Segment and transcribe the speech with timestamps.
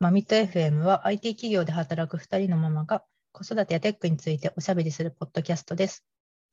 [0.00, 6.06] マミット FM は IT 企業で働く2人のママが子育てやテックについておしゃべりするポッドキャストです。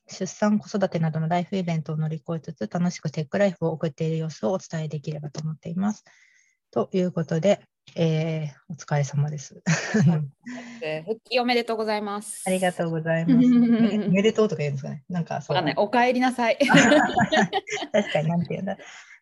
[0.10, 6.04] 出産、子育てなどのライフイベントを乗り越えつつ楽しくテックライフを送っている様子をお伝えできればと思っています。
[6.72, 7.62] ということで、
[7.96, 9.64] えー、お疲れ様です。
[11.06, 12.44] 復帰おめでとうございます。
[12.48, 13.48] ありがとうございます。
[13.48, 15.06] めめでとうとか言うんですかね。
[15.08, 15.74] なんかそう。
[15.78, 16.58] お帰りなさい。
[17.94, 18.76] 確かになんていうんだ。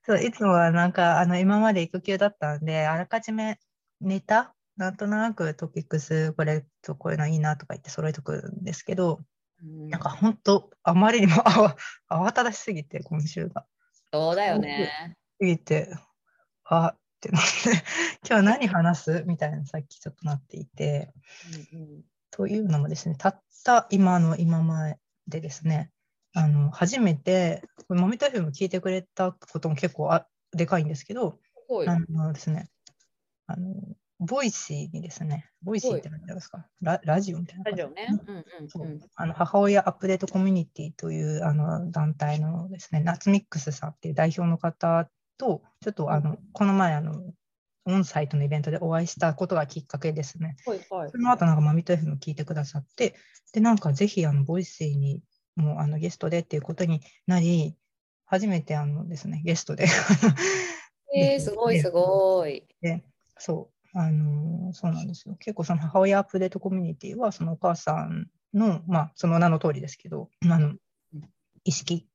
[0.04, 3.60] そういつもはなんかあの今まで育休だったんで、あらかじめ
[4.02, 9.22] ネタ、なんとなくトピックス、これとこういうのいいなとか言って揃えとくんですけど、
[9.64, 11.78] なんか本当、あまりにもあわ
[12.10, 13.66] 慌ただしすぎて、今週が。
[14.12, 15.16] そうだよね。
[15.40, 15.90] すぎて、
[16.66, 17.84] あってなって、
[18.28, 19.24] 今日何話す？
[19.26, 21.14] みたいなさっきちょっとなっていて、
[21.74, 22.04] うんうん。
[22.32, 25.92] というのもですね、たった今の今前でですね、
[26.34, 31.40] あの初めて、マミト FM 聞いてくれたことも結構あでかいんですけど、
[31.88, 32.70] あのですね、
[33.48, 33.74] あの、
[34.20, 36.66] Voicy にですね、 Voicy って何ですか？
[36.82, 37.64] ララジオみたいな。
[37.66, 38.08] ラジオね。
[38.28, 39.00] うんうんそううん。
[39.16, 47.22] あの母親アップデートコミュニティというあの団体のですね、ナツミックスさんっていう代表の方と、ちょっとあのこの前あの、
[47.88, 50.56] オンサイトのイベントでお会いしたことがきっかけですね。
[50.66, 53.16] ほいほいその後なんかマミト FM 聞いてくださって、
[53.54, 55.22] で、なんかぜひあの Voicy に
[55.56, 57.76] もうあのゲストでっていうことになり、
[58.26, 59.86] 初めてあのですね、ゲストで
[61.16, 62.68] えー、すごいすごい。
[62.82, 63.04] で、
[63.38, 65.36] そう、あのーそうなんですよ。
[65.36, 70.74] 結構その母親アップデートコミュニティは、そのお母さんの、まあ、その名の通りですけど、あの
[71.64, 72.08] 意識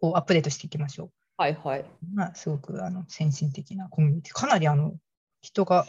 [0.00, 1.80] をアップデートしていきましょはいはい。
[1.80, 1.86] う。
[2.14, 4.34] まあ、すごくあの先進的なコミュニティ。
[4.34, 4.94] かなりあの
[5.40, 5.86] 人が、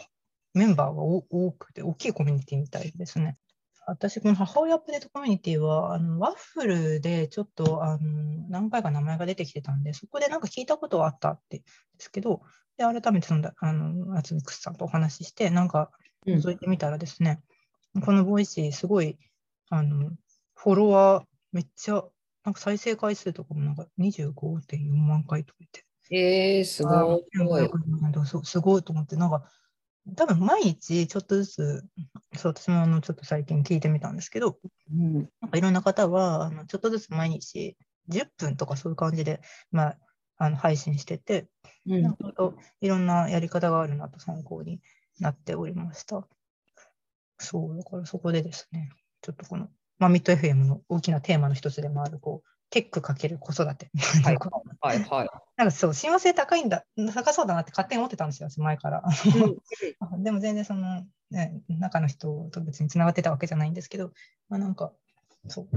[0.54, 3.36] メンバーがお多くて、大きいコミュニティみたいですね。
[3.88, 7.98] 私、この母親アップデートコミュニティは、あのワッフルでちょっとあの
[8.48, 11.64] 何回か名前が出てきてたんで、そこでなんか聞いたことはあったってで
[11.98, 12.42] すけど、
[12.76, 15.90] で改めてそのあの、ナツミックスさんとお話しして、なんか
[16.26, 17.40] うん覗いてみたらですね、
[18.04, 19.16] この Voicy、すごい
[19.70, 20.10] あの
[20.56, 22.02] フォロワーめっちゃ、
[22.44, 27.24] なんか再生回数とかもなんか25.4万回とか言って、えー、すごい。
[27.36, 29.44] 1500そうすごいと思って、なんか、
[30.14, 31.84] 多分毎日ちょっとずつ、
[32.36, 34.58] そう、私もあのちょっと最近聞いてみたんですけど、
[34.92, 37.76] うんなんかいろんな方は、あのちょっとずつ毎日
[38.08, 39.40] 10分とかそういう感じで、
[39.72, 39.98] まあ、
[40.38, 41.48] あの配信してて、
[41.86, 42.32] うんなんか
[42.80, 44.80] いろんなやり方があるなと参考に
[45.18, 46.26] なっておりました。
[47.38, 48.90] そう、だからそこでですね、
[49.22, 49.68] ちょっとこの、
[49.98, 54.36] マミット FM の大きなテーマの一つでもある、こう、テックかける子育てはない
[54.80, 55.28] はい はい。
[55.56, 56.84] なんかそう、親和性高いんだ、
[57.14, 59.02] 高そうだなって勝手に思ってたんですよ、前から。
[59.04, 64.12] うん でも全然その、ね、中の人と別につながってたわけじゃないんですけど、
[64.48, 64.92] まあ、なんか、
[65.48, 65.68] そう、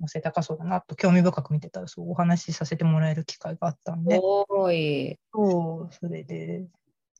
[0.00, 5.18] 親性高そうだなと興味深く見てたら、そうお話しさせてもらえる機会があったんすで、ごい。
[5.32, 6.66] そう、それで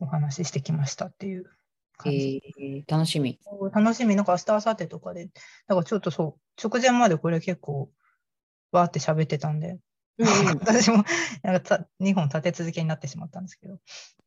[0.01, 1.45] お話ししてきましたっていう。
[2.07, 3.41] えー、楽しみ。
[3.73, 7.91] 楽しみ、なんか明日、明後日とかで、だからちょっとそう、直前までこれ結構、
[8.73, 9.81] わーって喋ってたんで、うんうん
[10.59, 11.05] 私も
[11.45, 13.79] なんかた2本立て続けになってしまったんですけど。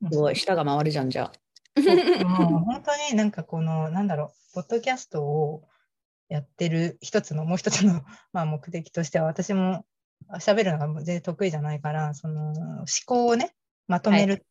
[0.09, 0.35] すごい。
[0.38, 1.34] 舌が回るじゃん、じゃあ。
[2.25, 5.68] もう本当になんかこの、なんだろう、ポッドキャストを
[6.30, 9.85] やってる一つの、もう一つの、 まあ、目的としては、私も
[10.35, 13.53] 喋るのが全然得意じゃないから、その思考をね、
[13.88, 14.46] まとめる、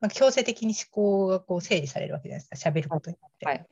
[0.00, 3.46] まあ、強制的に思考がこう整理されるわけじゃないですか、喋ることによって。
[3.46, 3.66] はい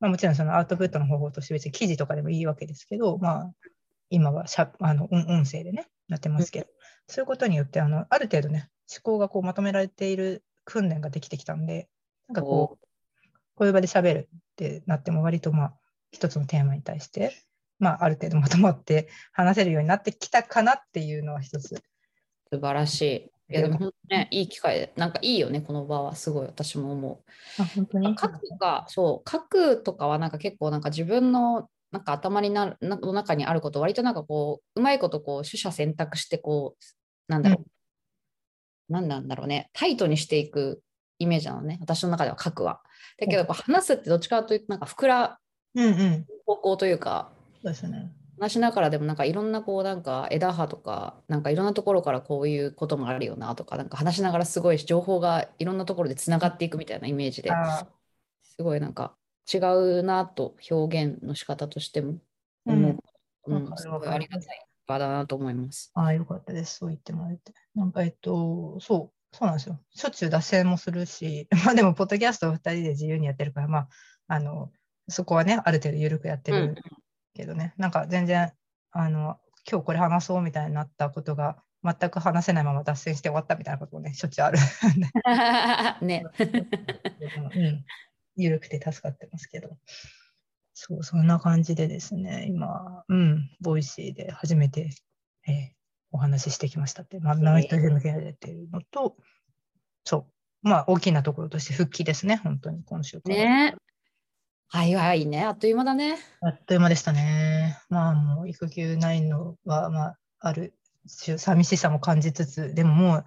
[0.00, 3.54] まあ、もちろんそのアウトプットの方法として別に記事とかでもいいわけですけど、まあ、
[4.14, 6.66] 今はしゃあの音音声でね、やってますけど、
[7.08, 11.88] そういうことによってあの、ある程度ね、思考がこうまとめられている訓練ができてきたんで、
[12.28, 12.86] なんかこう、
[13.54, 15.74] こういう場で喋るってなっても割とまあ
[16.12, 17.32] 一つのテーマに対して、
[17.78, 21.74] まあ、ある程度まとまって話せるようになってきたかなっていうのは一つ。
[22.52, 23.30] 素晴らしい。
[23.52, 26.14] いや、でも本当ね、いい機会で、なんかいいよね、この場は。
[26.14, 27.22] すごい、私も思
[27.58, 27.62] う。
[27.62, 28.16] あ本当に？
[28.16, 37.64] 書くが、そう、書くとかはなんか結構なんか自分のなんか頭になの中にあることを割となんかこう、うまいことこう、取捨選択してこう、なんだろ
[38.88, 40.82] う、なんなんだろうね、タイトにしていく
[41.20, 42.80] イメージなのね、私の中では書くは。
[43.18, 45.38] だけどやっぱ話すってどっちかというとなんか膨ら
[45.76, 46.26] うんうん。
[46.46, 47.32] 方向というか、
[47.62, 48.12] そうですね。
[48.40, 57.86] 話しながらでもなんかいろんなこうなんか枝葉とかなんかいろんなところからこういうこともあるよなとかなんか話しながらすごい情報がいろんなところでつながっていくみたいなイメージであ
[58.42, 59.14] すごいなんか
[59.52, 62.18] 違うなと表現の仕方としても
[62.66, 62.90] 思う。
[63.46, 65.90] うんすごいありがたい場だなと思います。
[65.94, 66.76] あ、よかったです。
[66.78, 67.52] そう言ってもらえて。
[67.74, 69.80] なんか、えっと、そう、そうなんですよ。
[69.90, 73.88] しょっちゅう脱線もするし、 まあでも、ポッドキャストを2人で自由にやってるから、まあ、
[74.28, 74.72] あの、
[75.08, 76.74] そこはね、ある程度緩くやってる
[77.34, 78.52] けどね、なんか全然、
[78.90, 79.38] あの、
[79.70, 84.58] 今日これ話そうみたいになったことが、全く話せないまま脱線して終わったみたいなこともね、しょっちゅうある。
[86.06, 86.24] ね。
[87.54, 87.84] うん、
[88.36, 89.76] 緩くて助かってますけど。
[90.72, 94.90] そう、そんな感じでですね、今、うん、ボイシーで初めて、
[95.46, 95.74] えー
[96.14, 99.16] お話ししてきましたって、まあ、ナイトヘムケアでっていうのと、
[100.04, 100.28] そ
[100.62, 103.20] う、まあ、大きなところとして復帰ですね、本当に今週。
[103.26, 103.74] ね
[104.68, 106.18] はいはいね、あっという間だね。
[106.40, 107.80] あっという間でしたね。
[107.88, 110.74] まあ、もう育休ないのは、まあ、ある
[111.24, 113.24] 種、寂しさも感じつつ、でももう、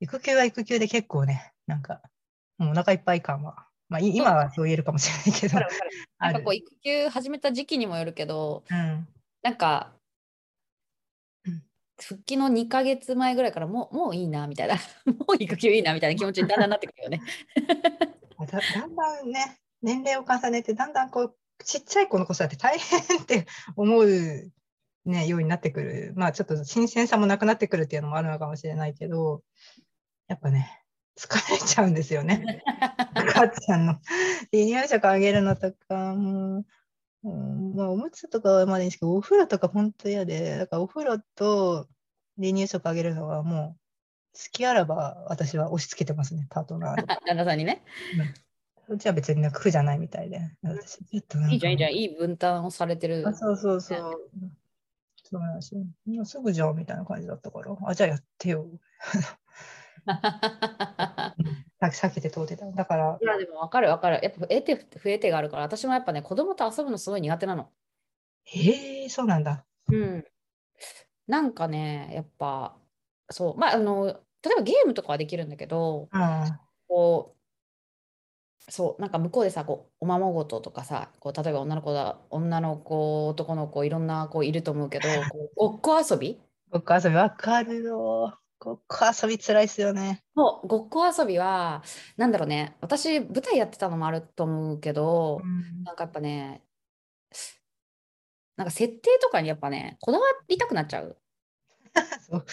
[0.00, 2.02] 育休は育休で結構ね、なんか、
[2.58, 5.60] もうお腹いっぱい感は、まあ、い今はそう言えるかもしれないけど、
[6.18, 9.08] なんかこう育休始めた時期にもよるけど、うん、
[9.42, 9.92] なんか
[11.44, 11.62] うん、
[12.00, 14.74] 復帰の2ヶ月前ぐらいからもうもういいなみたいな、
[15.06, 17.20] もう育休いいなみたいな気持ちにだんだんなってくるよね。
[18.38, 23.46] だだんだんね、年齢を重ねて、だんだんこう、ちっちゃい子の子育て大変って
[23.76, 24.52] 思う、
[25.06, 26.12] ね、ようになってくる。
[26.16, 29.42] まあ、ちょっと新鮮さもなくなってくるっていうのもあるのかもしれないけど、
[30.28, 30.84] やっぱね、
[31.16, 32.62] 疲れちゃうんですよね。
[33.16, 33.94] 赤ちゃんの
[34.52, 36.64] 離乳食あげるのとか、もう、
[37.24, 41.88] うんまあ、おむつとかはまだいいんですけど、お風呂とか本当嫌で、だからお風呂と
[42.38, 47.06] 離乳食あげるのはもう、好きあらば私は押し付けてますね、パートナーに。
[47.26, 47.82] 旦那さんにね。
[48.86, 50.40] そっちは別になんか苦じゃないみたいで。
[50.62, 53.32] 私ちょっといいじゃんいいじゃん、いい分担をされてるあ。
[53.32, 54.30] そうそうそう。
[55.28, 56.24] そうなんですよ。
[56.24, 58.68] すぐじゃんみたいな感じだったから、あ、じゃあやってよ。
[60.06, 62.70] さ 避けて通ってた。
[62.70, 64.20] だからい、やでも分かる分かる。
[64.22, 67.70] やっぱ得て増えてがあるから、私もやっぱね、子供と遊ぶのすごい苦手なの。
[68.44, 69.66] へえ、そうなんだ。
[69.88, 70.24] うん。
[71.26, 72.78] なんかね、やっぱ、
[73.30, 74.06] そう、まあ、あの、
[74.42, 76.60] 例えばゲームとかはできるんだけど、うん。
[76.88, 77.36] こ
[78.68, 86.40] う、そう、なんか向こうでさ、こう、おままごととかさ、こう、例えば女の子だ、女の子、男の子、いろんな子いると思うけど、こう ごっこ遊び？
[86.70, 88.38] ごっこ遊びわかるよ。
[88.58, 90.22] ごっこ遊びつらいっすよね。
[90.34, 91.82] もうごっこ遊びは、
[92.16, 96.62] なんだろうね、私、舞台やってたのもあると思うけど、うんなんかやっぱね、
[98.56, 101.18] なんか設定とかにやっぱね、こだわりたくなっちゃう。
[102.28, 102.44] そ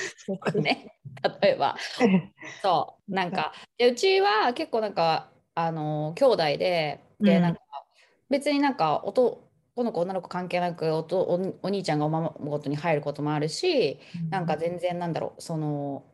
[0.55, 0.99] う ね、
[1.41, 1.77] 例えば。
[2.61, 7.61] そう、なんか、でうちは結構なんか、あの、兄弟で、で、うんなんか、
[8.29, 9.03] 別になんか、
[9.75, 13.99] 男の子、女の子関係なくおとお、お兄ちゃんがおままごとに入ることもあるし、
[14.29, 16.05] なんか全然なんだろう、その、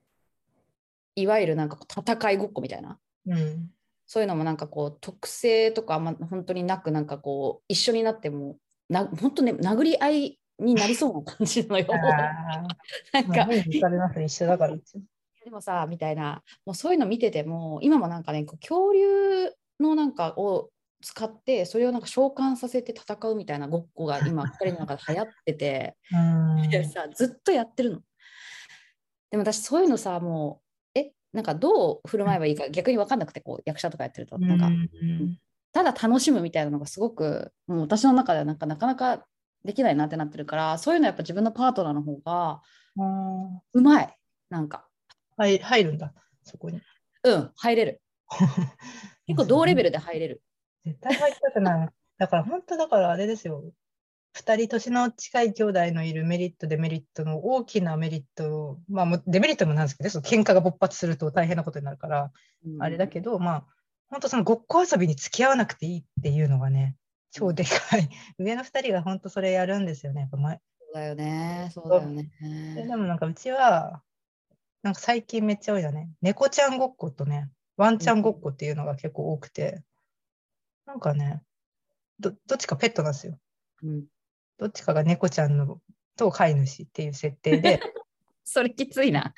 [1.16, 2.98] いわゆるなんか戦いごっこみたいな。
[3.28, 3.70] うん。
[4.06, 8.58] そういうのもなんかこう特性とかあんま本当になくなんかこう一緒になっても
[8.90, 11.86] な本当ね殴り合いになりそうな感じなのよ。
[11.92, 11.98] あ
[13.14, 14.76] なんあ、まあ、かます一緒だから。
[15.44, 25.98] でもさみたいなもうそういうの見てても今もなんかねこう恐竜のなんかを使ってそれをなんか召喚させて戦うみたいなごっこが今2人の中で流行ってて。
[26.94, 28.02] さずっとやってるの。
[29.32, 30.62] でも私そういうのさも
[30.96, 34.38] うえなんかどう振る舞えばいいか逆に分かんなくてこう役者とかやってると。
[34.38, 35.40] なんかうん
[35.72, 39.28] ただ楽しむみたいなのがすごくもう私の中ではなんかなかなか
[39.64, 42.62] できないなってなってるからそういうのやっぱ自分のパートナーの方が
[42.98, 44.18] あうまい。
[44.50, 44.88] なんか。
[45.38, 46.14] ーはい、入るんだ、
[46.44, 46.82] そこに。
[47.24, 48.02] うん入れる。
[49.28, 50.42] 結構同レベルで入れる
[50.86, 51.90] 絶対入りたくない。
[52.18, 53.64] だから本当だからあれですよ。
[54.34, 62.32] 二人年の近い兄弟のいるメリット、デメリットの大きなメリット、まあデメリットもなんですけど、喧嘩が勃発すると大変なことになるから、
[62.66, 63.66] うんあれだけど、まあ、
[64.08, 66.96] 本当そのごっこ遊びに付き合わなくていいっていうのがね、
[67.32, 68.10] 超でかい。
[68.38, 70.22] 上の二人が本当それやるんですよね。
[70.22, 72.32] やっぱ前そうだよねそうだよね
[72.76, 74.02] ででもなんかうちは、
[74.82, 76.10] なんか最近めっちゃ多いよね。
[76.22, 79.84] 猫ちゃんごっことね、ワンちゃんごっこっていうのが結構多くて、
[80.90, 81.44] なんかね、
[82.20, 83.38] どどっちかペットなんですよ。
[83.84, 84.06] うん
[84.58, 85.80] どっちかが猫ちゃんの
[86.18, 87.80] と飼い主っていう設定で、
[88.44, 89.36] それきついな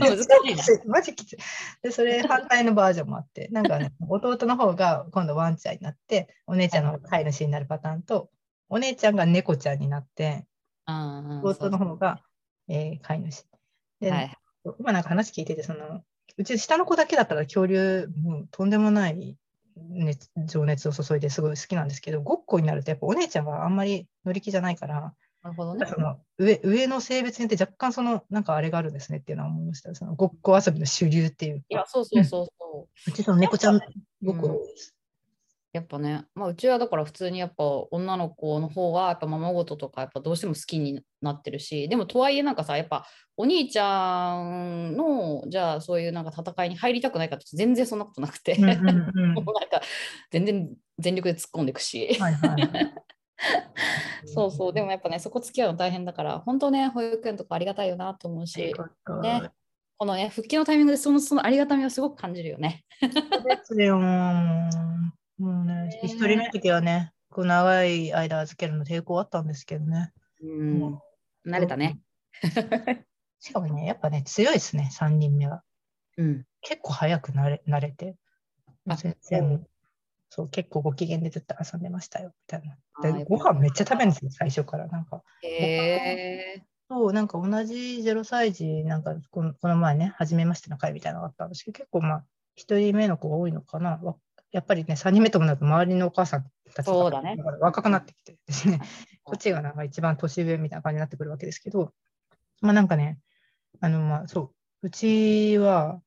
[0.00, 1.36] 難しいなマジきつい。
[1.82, 8.30] で、それ反対のバージョンもあって、なんかね、 弟の方が今度ワンちゃんになって、お姉ちゃんの飼い主になるパターンと、
[8.70, 10.46] お姉ちゃんが猫ちゃんになって、
[10.86, 12.24] 弟の方が、
[12.66, 13.44] えー飼い主。
[14.00, 14.38] で、はい
[14.78, 16.02] 今なんか話聞いてて、その、
[16.38, 19.36] うち下の子だけだったら恐竜、もうとんでもない
[19.90, 29.94] 熱情熱を注いですごい好きなんですけど、ごっこになるとやっぱお姉ちゃんがあんまり乗り気じゃないから、なるほどねその上上の性別によって若干そのなんかあれがあるんですねっていうのは思いました。
[29.94, 31.66] そのごっこ遊びの主流っていうか。
[31.68, 33.80] いやそうそうそうそううちその猫ちゃん
[34.22, 34.60] ごっこ。
[35.72, 43.06] やっぱね、まあ、うちはだから普通にやっぱ女の子の方がやっぱままごととかやっぱどうしても好きになってるしでもとはいえなんかさやっぱ
[43.36, 49.82] お兄ちゃんのじゃあそういうなんか戦いに入りたくないかって全然そんなことなくて、うんうんうんもうなんか
[50.30, 52.94] 全然全力で突っ込んでいくし、はいはい。
[54.26, 58.74] そうそうでもやっぱねそこ付き合うの大変だから本当ね保育園とかありがたいよなと思うし
[59.22, 59.50] ね
[59.98, 62.84] このね復帰のタイミングでそのそのありがたみをすごく感じるよね。
[63.00, 63.10] で
[63.64, 63.98] すよ。
[65.38, 70.12] もうね、一人目の時はね、こう長い間預けるの抵抗あったんですけどね。
[70.42, 70.98] うん。
[71.46, 72.00] 慣れたね。
[73.40, 75.62] しかもね、やっぱね、強いですね、3人目は。
[76.16, 76.44] うん。
[76.60, 78.16] 結構早く慣れ慣れて。
[78.88, 79.66] あ先生も、
[80.30, 83.12] そう、結構ご機嫌でずっと遊んでましたよ、みたいな。
[83.12, 84.88] でご飯めっちゃ食べるんですよ、最初から。
[84.88, 85.48] なんか、へ
[86.56, 86.66] え。
[86.90, 92.24] そう、なんか同じ0歳児、なんかこのこの前ね、初めましての会みたいなのがあったんですけど、結構まあ、
[92.56, 94.00] 1人目の子が多いのかな。
[94.52, 98.80] わやっぱりね、3人目ともなると周りのお母さんたちがそうだね若くなってきてですね、
[99.24, 101.92] こっちがなんか一番年上みたいな感じになってくるわけですけど、
[102.60, 103.18] まあなんかね、
[103.80, 104.52] あのまあそ
[104.82, 106.00] う、うちは、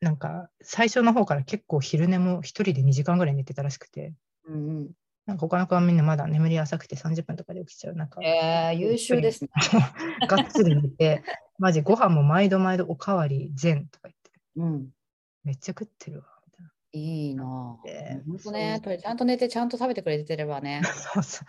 [0.00, 4.14] なんか最初の方から結構昼寝も一人で2時間ぐらい寝てたらしくて、
[4.46, 4.90] うんうん。
[5.26, 7.94] なんか他の子はみんなまだ眠り浅くて30分とかで起きちゃう。
[7.94, 9.50] なんか、えー、優秀ですね。
[10.28, 11.22] がっつり寝て、
[11.58, 14.90] マジご飯も毎度毎度おかわり全とか言って、うん。
[15.44, 16.37] めっちゃ食ってるわ。
[16.92, 17.44] いいいな。
[17.44, 20.80] 本当ね、とちゃんと寝てちゃんと食べてくれてればね。
[20.80, 21.44] な そうそ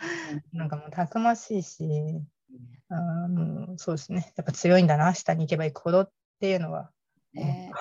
[0.53, 0.57] う。
[0.57, 1.83] なんかもうたくましいし、
[2.89, 4.33] あーもうそうですね。
[4.35, 6.91] やっぱ強いんだな、下に行けば行くほどっていうのは。
[7.33, 7.71] ね、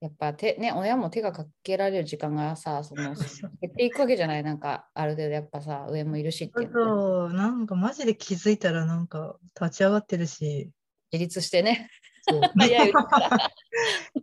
[0.00, 3.14] やっぱ手、ね、親も手がかけられる時間がさ、その
[3.60, 6.72] 減っていくわけじゃない、なんかある程度やっぱさ、上もいるしっていう。
[6.72, 10.70] そう、なんかマジで気づいたらなんか立ち上がってるし、
[11.12, 11.90] 自立してね、
[12.22, 12.40] そう。
[12.56, 12.90] 早い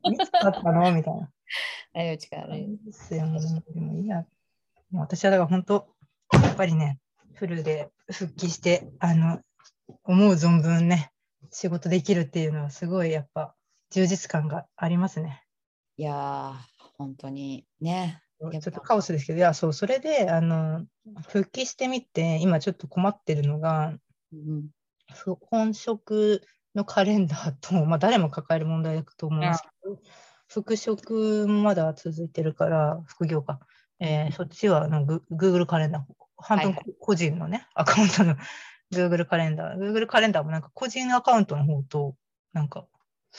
[0.03, 0.91] いつだったの？
[0.93, 1.29] みたいな。
[1.93, 2.67] 早いうちからね。
[3.09, 4.25] でもうでもいいや。
[4.91, 5.87] もう私はだから本当、
[6.33, 6.99] やっぱりね、
[7.33, 9.41] フルで復帰して、あの、
[10.03, 11.11] 思う存分ね、
[11.51, 13.55] 仕事できるっていうのはすごいやっぱ
[13.91, 15.43] 充実感がありますね。
[15.97, 16.53] いやー、
[16.97, 18.21] 本当にね。
[18.39, 20.85] ちょっとカオスですけど、いや、そう、それで、あの、
[21.27, 23.93] 復帰してみて、今ちょっと困ってるのが、
[24.31, 24.67] うん
[25.13, 26.41] ふ本職
[26.75, 29.99] のカレンダーと、まあ、誰も抱える問題だと思うんですけど、
[30.47, 33.59] 復職もまだ続いてるから、副業か。
[33.99, 36.03] えーそっちはあのグ Google カレンダー、
[36.37, 38.35] 半分はいは個人のね、アカウントの
[38.93, 39.77] Google カレンダー。
[39.77, 42.15] Google カレンダーもなんか個人アカウントの方と、
[42.53, 42.85] なんか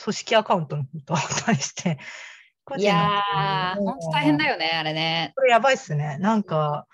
[0.03, 1.97] 組織アカウントの方と あったりして、
[2.65, 5.33] 個いやー、本当大変だよね、あれね。
[5.35, 6.17] これやばいっすね。
[6.19, 6.87] なんか、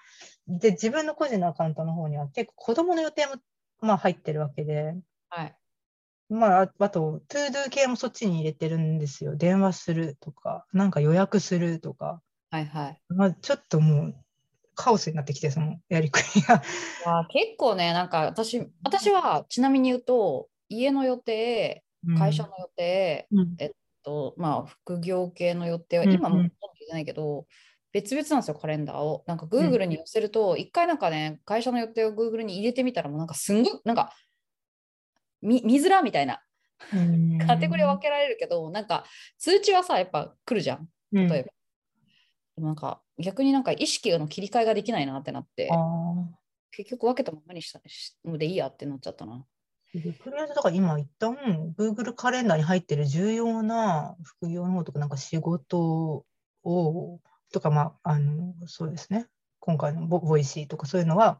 [0.48, 3.34] で、自分の個人のアカウントの方には結構子供の予定も、
[3.81, 4.95] まあ、入ってるわけで、
[5.29, 5.55] はい。
[6.29, 9.36] まあ、ああと、 ToDo 系もそっちに入れてるんですよ。
[9.36, 13.01] 電話するとか、なんか予約するとか、はいはい。
[13.10, 14.15] まあ、ちょっともう
[14.75, 16.62] カオスになってきて、そのやりくりが。
[17.29, 21.84] 結構ね、なんか私、私はちなみに言うと、家の予定、
[22.17, 23.58] 会社の予定、うん
[24.03, 27.48] とまあ、副業系の予定はうんうん今もほとんど入れてないけど、
[27.91, 29.24] 別々なんですよ、カレンダーを。
[29.25, 34.13] なんか Google に寄せると、一回なんかね、会社の予定を Google に入れてみたら、もうなんかすんごい、なんか
[35.46, 36.42] 見見づらみたいな。
[36.94, 37.38] うん。
[37.40, 39.06] カテゴリー分けられるけど、なんか
[39.38, 41.28] 通知はさ、やっぱ来るじゃん、うん。
[41.28, 41.50] 例えば。
[42.56, 45.70] でもなんか逆になんか意識の切り替えができないなってなって。
[46.72, 49.46] 結局分けたままにしたしのでいいやってなっちゃったな。
[49.94, 51.38] とりあえず、だから今、一旦
[51.78, 56.25] Google カレンダーに入ってる重要な副業の方とか、なんか仕事
[56.64, 57.20] を、
[57.54, 59.28] とか、まあ、あの、そうですね。
[59.60, 61.40] 今回のボ Voicy とかそういうのは、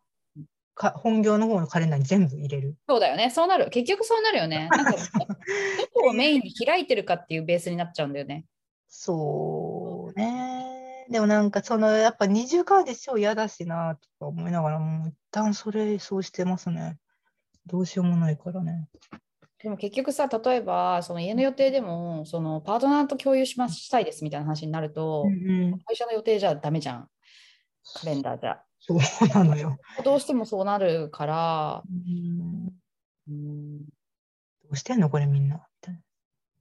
[0.76, 2.76] か本業の方のカレンダーに全部入れる。
[2.88, 3.70] そうだよね、そうなる。
[3.70, 4.68] 結局そうなるよね。
[4.76, 4.98] なんかど
[5.94, 8.46] こをメインに開いてるかっていうベースになっちゃうんだよね。
[8.88, 11.08] そうね。
[11.10, 16.98] でもなんか、その、やっぱ二重カード超嫌だしな、とか思いながら、もう一旦それ、そうしてますね。
[17.66, 18.88] どうしようもないからね。
[19.60, 27.10] でも結局さ、例えばその家の予定でもそのパートナーと共有しましたいですみたいな話になると、うん、会社の予定じゃダメじゃん。
[27.96, 28.62] カレンダーじゃ。
[28.86, 29.78] そうなのよ。
[30.04, 32.72] どうしてもそうなるから、うん
[33.28, 33.80] うん
[34.66, 35.56] どうしてんのこれみんな。
[35.56, 35.66] いな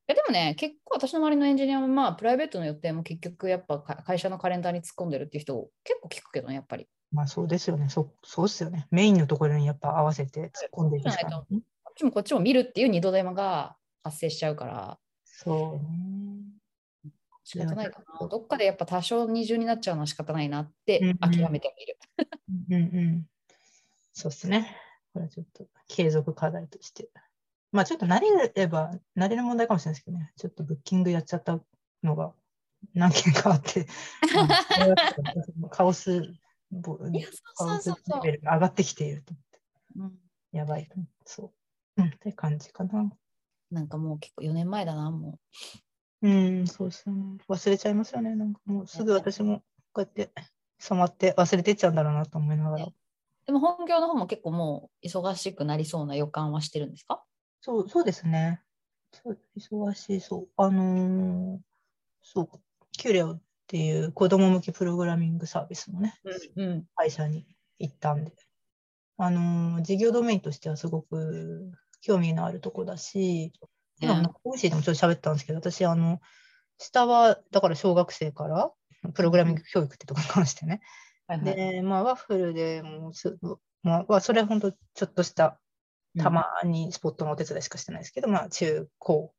[0.07, 6.87] えでもね、結構私の周りのエンジニアも、まあ、プライベートの予定も結局やっぱか会社のカレンダーに突っ込んでるっていう人結構聞くけどね、やっぱり。
[7.12, 7.88] まあそうですよね。
[7.88, 8.87] そそうっすよね。
[8.90, 11.40] メインのところにやっぱ合わせて突っ込んでいくしかない。
[11.40, 16.44] こっちもこっちも見るっていう二度手間が発生しちゃうから、そうね。
[17.45, 18.27] 仕方ないかな。
[18.27, 21.99] どっかでやっぱ多少二重になっちゃうのは仕方ないなって諦めてみる。
[22.71, 23.27] うんうん。
[24.13, 24.77] そうっすね。
[25.13, 27.09] これはちょっと継続課題として。
[27.71, 30.33] まあちょっと慣れれば、慣れる問題かもしれないですけどね。
[30.37, 31.61] ちょっとブッキングやっちゃった
[32.03, 32.33] のが
[32.95, 33.87] 何件かあって、
[35.71, 36.23] カオス、
[36.83, 39.35] カオスレベルが上がってきていると。
[39.97, 40.19] うん
[40.53, 40.89] やばい。
[41.27, 41.53] そ
[41.97, 42.03] う。
[42.03, 43.11] うん、って感じかな。
[43.73, 45.39] なんかもう結構4年前だな、もう
[46.28, 47.38] ん、そうですよね。
[47.49, 48.35] 忘れちゃいますよね。
[48.35, 49.62] なんかもうすぐ私も
[49.93, 50.31] こうやって
[50.78, 52.85] 染まって忘れてっちゃうんだろうなと思いながら。
[52.87, 52.95] う。
[53.47, 57.25] でも本業の方も結構もう忙しくなりそうな予感はしてるんですか？
[57.61, 58.62] そう、そうですね。
[59.12, 60.49] そう、忙しい、そう。
[60.57, 61.61] あのー
[62.23, 62.49] そう、
[62.99, 66.14] 給料っていう子供向けプログラミングサービスのね、
[66.57, 67.47] うん会社に
[67.78, 68.33] 行ったんで、
[69.19, 73.52] あのー事業ドメインとしてはすごく興味のあるとこだし、
[74.01, 76.21] 今もなんか Voicy でもちょっと喋ったんですけど、私、あの、
[76.79, 78.73] 下は、だから小学生から、
[79.15, 80.81] プログラミング教育ってところに関してね。
[81.27, 81.57] はいはい。
[81.57, 83.39] で、まあ、ワッフルでもうす、
[83.83, 85.61] まあまあ、それは本当ちょっとした、
[86.19, 89.35] たまにスポットのお手伝いしかしてないですけど、まあ、中高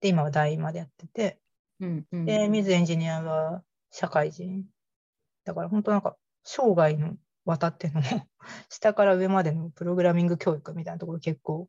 [0.00, 1.40] で、今は大までやってて、
[1.80, 2.24] うんうん。
[2.24, 4.64] で、 Ms.Engineer は社会人。
[5.44, 8.02] だから本当なんか、生涯の渡っての、
[8.68, 11.68] 下から上までのプログラミング教育みたいなところ結構、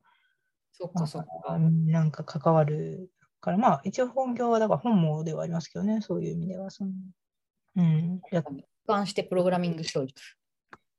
[0.78, 1.58] そっかそっか。
[1.58, 6.70] なんか関わるから、まあ一応本業はだから本望ではありますけどね、そういう意味では。
[6.70, 6.92] その
[7.78, 8.44] うん、一
[8.88, 10.10] 貫してプログラミング少女。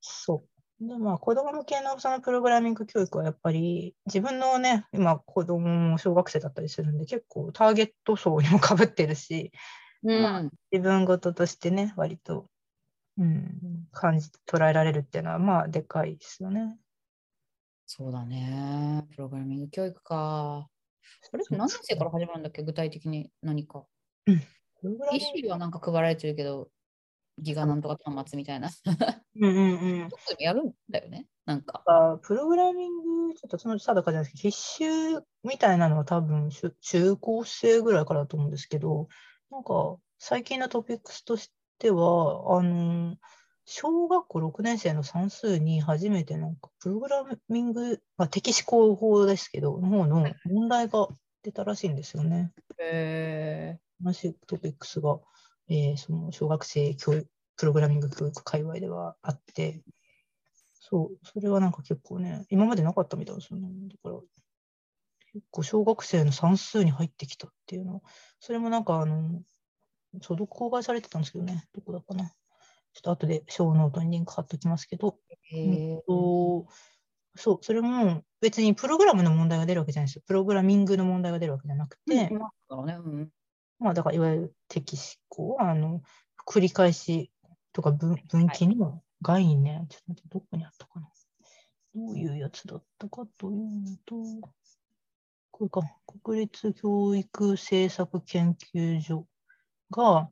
[0.00, 0.44] そ
[0.80, 0.86] う。
[0.86, 9.52] で、まあ子供向けのそのプログラミング教育はやっぱり自分のね、今子供も小学生だったりするんで、結構ターゲット層にもかぶってるし、
[10.02, 10.50] うん。
[10.70, 12.48] 自分事としてね、割と、
[13.18, 16.76] うん、感じ、捉えられるっていうのは、まあ、でかいですよね。
[17.88, 19.06] そうだね。
[19.14, 20.68] プログラミング教育か。
[21.22, 22.62] それって何年生から始まるんだっけ？
[22.64, 23.86] 具体的に何か。
[24.80, 26.68] プログラミン PC はなんか配られてるけど、
[27.38, 28.70] ギガなんとか端末みたいな。
[29.36, 30.08] グ、うんうんうん。
[30.08, 31.26] どこでもやるんだよね？
[31.44, 31.82] なんか。
[31.86, 36.50] あプログラミング、ちょっとその定かじゃないですけど、必修みたいなのは多分、
[36.80, 39.08] 中高生ぐらいからだと思うんですけど、
[39.50, 43.16] なんか、最近のトピックスとしては、あの、
[43.66, 51.08] 小学校6年生の算数に初めてなんか、プログラミング、まあ、敵思考法ですけど、の方の問題が
[51.42, 52.52] 出たらしいんですよね。
[52.78, 55.18] へ同じトピックスが、
[55.68, 59.82] えーその小学生教育、プログラミング教育界隈ではあって、
[60.74, 63.68] そう、それはなんか結構ね、今までなかったみたいですよね。
[63.88, 64.20] だから、
[65.32, 68.00] 結構小学生の算数に入ってきたっていうのは、
[68.38, 69.42] それもなんかあの、
[70.22, 72.32] そう、どこ公開されてたんですけどね、どこだかな。
[72.96, 75.18] ちょっと後でショーノートにリンク貼っときますけど、
[75.52, 75.66] え。
[75.66, 76.66] うんと
[77.38, 80.22] そう、それも別にプログラムの問題が出るわけじゃないですよ。
[80.26, 82.94] プログラミングの問題が出るわけじゃなくて、うん、だろうね。
[82.94, 83.30] うん。
[83.78, 86.00] まあ、だからいわゆる的思考、あの、
[86.46, 87.30] 繰り返し
[87.74, 91.10] とか分分岐の概念、ちょっと待って、どこにあったかな。
[91.94, 94.16] どういうやつだったかというと、
[95.50, 95.82] これか、
[96.22, 99.26] 国立教育政策研究所
[99.90, 100.30] が、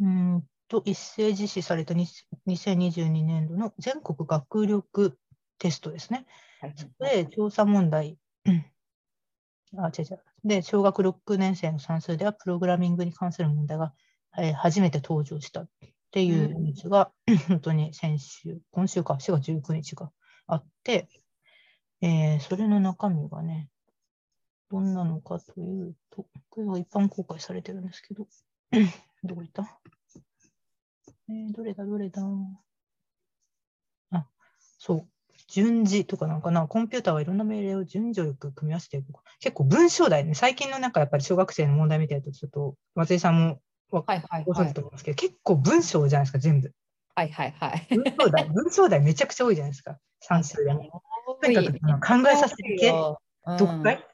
[0.00, 2.06] うーんと、一斉実施されたに
[2.46, 5.18] 2022年度の全国学力
[5.58, 6.26] テストですね。
[6.60, 8.64] はいそこで調査問題、うん
[9.78, 10.24] あ、違う違う。
[10.44, 13.92] で、小学6年生の算数では、プログラミングに関する問題が、
[14.38, 15.68] えー初めて登場したっ
[16.12, 17.12] ていうニュースが、
[17.48, 20.12] 本当に先週、今週か、4月19日が
[20.46, 21.08] あって、
[22.00, 23.68] えーそれの中身がね、
[24.70, 28.26] どんなのかというと、これは一般公開されてるんですけど、
[29.24, 29.80] どこ行った？
[31.28, 32.22] えーどれだ、どれだ
[34.12, 34.26] あ、
[34.78, 35.06] そう。
[35.48, 39.12] 順次とかなんかな、コンピューターはいろんな命令を順序よく組み合わせていく。
[39.40, 43.60] 結構文章題ね、最近のなんかやっぱり小学生の問題見てると、ちょっと松井さんも
[43.90, 44.80] はいはいはいご存知と。
[44.80, 46.72] 思いますけど、結構文章じゃないですか、全部。
[47.14, 47.86] はいはいはい。
[47.90, 51.02] 文章題、 文章題めちゃくちゃ多いじゃないですか、算数でも。
[51.40, 52.92] とにかく考えさせる系、
[53.58, 54.04] 読解、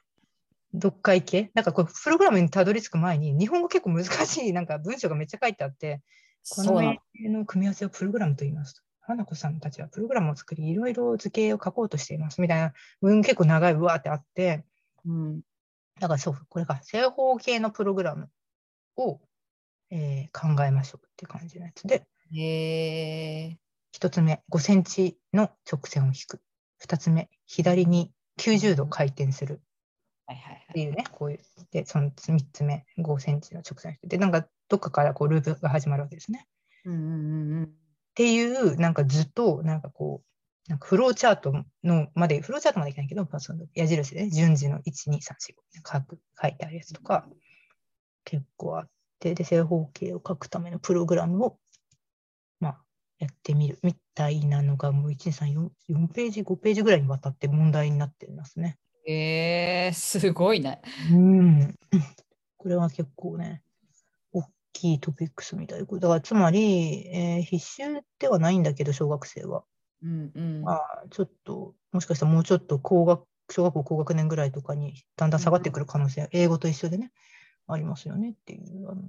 [0.73, 1.51] 読解系？
[1.53, 6.01] なんかこう、プログラムにたどり着く前に、日本語結構難しい、なんか文章がめっちゃ書いてあって、
[6.49, 8.81] この命令の組み合わせをプログラムと言いますと。
[9.01, 14.65] 花子さんたちはプログラムを作り、いろいろ図形を書こうとしていますみたいな、文結構長い、うわーってあって、
[15.05, 15.41] うん。
[15.99, 18.29] だからそう、これか、正方形のプログラム
[18.95, 19.19] を、
[19.89, 23.57] えー考えましょうって感じのやつで、へえ。
[23.91, 26.41] 一つ目、5センチの直線を引く。
[26.79, 29.61] 二つ目、左に90度回転する
[30.25, 30.65] はいはいはい。
[30.69, 31.39] っていうね、こういう。
[31.71, 34.07] で、その三つ目、5センチの直線を引く。
[34.07, 36.47] で、なんかどっかからこうループが始まるわけですね。
[36.85, 37.63] うんうんうんうん。
[37.65, 37.67] っ
[38.15, 45.19] ていう、なんか図と、なんかこう、なんかフローチャートのまで、フローチャートまでいかないけど、まあその矢印でね、順次の1、2、3、4、
[45.83, 47.27] 5書く書いてあるやつとか、
[48.25, 51.59] 結構あって、で、正方形を書くためのプログラムを、
[52.59, 52.83] まあ、
[53.19, 58.79] やってみるみたいなのが、もう1、2、3、4、4ページ、5ページぐらいにわたって問題になっていますね。
[59.05, 60.81] へえ、すごいね。
[61.11, 61.75] うん。
[62.63, 63.61] これは結構ね、
[64.73, 69.63] 大きいトピックスみたいで、これだからつまり、えー必修ではないんだけど、小学生は。
[70.01, 70.61] うんうん。
[70.63, 77.11] まあ、ちょっと、もしかしたらもうちょっと高学、小学校高学年ぐらいとかにだんだん下がってくる可能性、英語と一緒でね、
[77.67, 78.89] ありますよねっていう。
[78.89, 79.03] あの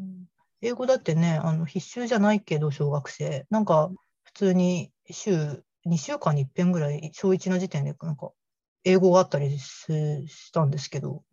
[0.60, 3.90] 英語だってね、あの必修じゃないけど、小学生、なんか
[4.24, 8.32] 普通に週、2週間に一遍ぐらい、小1の時点で、なんか
[8.84, 11.24] 英語があったりししたんですけど、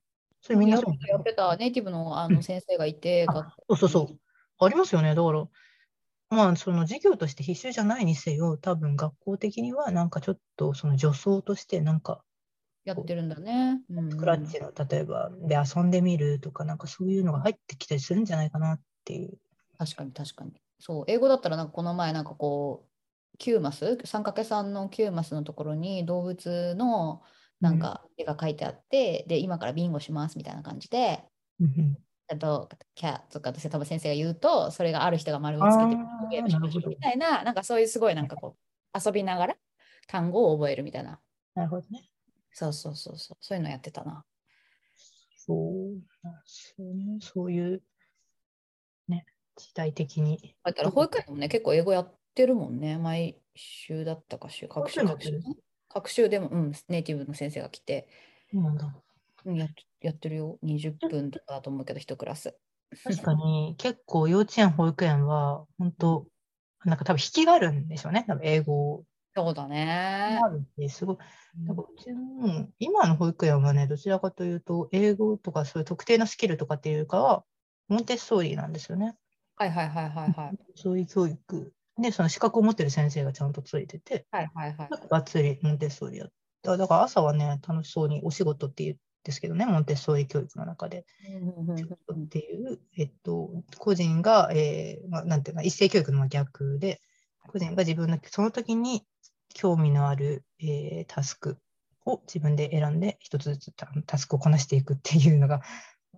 [0.41, 4.65] それみんなそうやってたネイティブのあの先生がいて、あ学校そうそうそう。
[4.65, 5.15] ありますよね。
[5.15, 5.47] だから、
[6.30, 12.23] まあ、その授業として必修じゃないにせよ、多分学校的には、なんかちょっとその助走として、なんか、
[12.84, 13.82] やってるんだね。
[13.89, 19.38] うんうんスクラッチの、例えば、で遊んでみるとか、なんかそういうのが入ってきたりするんじゃないかなっていう。
[19.77, 20.54] 確かに確かに。
[20.80, 27.21] そう、英語だったらなんかこの前なんかこう、9マス、3×3 の9マスのところに動物の
[27.60, 31.23] なんか絵が書いてあって、で、今からビンゴしますみたいな感じで、
[31.60, 31.97] うん
[32.31, 39.55] あと、キャとかって多分先生が言うと、それがある人が丸をつけてゲームしましょうみたいな、なんかそういうすごいなんかこう、遊びながら
[40.07, 41.19] 単語を覚えるみたいな。
[41.55, 42.10] なるほどね。
[42.53, 44.23] そうそうそうそう、そういうのやってたな。
[45.36, 47.17] そうなんですよね。
[47.19, 47.81] そういう、
[49.10, 49.25] ね、
[49.57, 50.55] 時代的に。
[50.63, 52.97] だから保育園でもね、結構英語やってるもんね。
[52.97, 55.63] 毎週だったか週、各週、各週保育園やってる。
[55.93, 58.08] 各週でも、うん、ネイティブの先生が来て、
[58.51, 58.77] そうなん
[59.58, 59.69] やっ
[60.01, 60.58] やってるよ。
[60.63, 62.58] 20分とかだと思うけど、一クラス。
[63.04, 66.27] 確かに、 結構幼稚園、保育園は、本当
[66.86, 68.25] なんか多分引きがあるんでしょうね。
[68.27, 69.04] 多分英語
[69.36, 70.47] そうだねが。
[70.47, 71.17] あるって、すごい。
[71.63, 77.43] なんかうちの今の保育園はね、どちらかというと、英語とかそういう特定のスキルとかっていうかは、
[77.88, 79.15] モンテッソーリなんですよね。
[79.56, 80.58] はいはいはいはいはい。
[80.75, 81.73] そういう教育。
[81.99, 84.89] で、その資格を持ってる先生がちゃんとついてて、はいはいはい。
[85.10, 86.77] がっつりモンテッソーリやった。
[86.77, 90.99] だから朝はね、楽しそうにお仕事って言うんですけどね、モンテッソーリ教育の中で。
[90.99, 97.01] っていう、えっと、個人が、えーまあ、なんていうの、一斉教育の逆で、
[97.47, 99.06] 個人が自分のその時に
[99.54, 101.58] 興味のある、えータスク
[102.06, 105.62] を自分で選んで、一つずつタタスクをこなしていくっていうのが、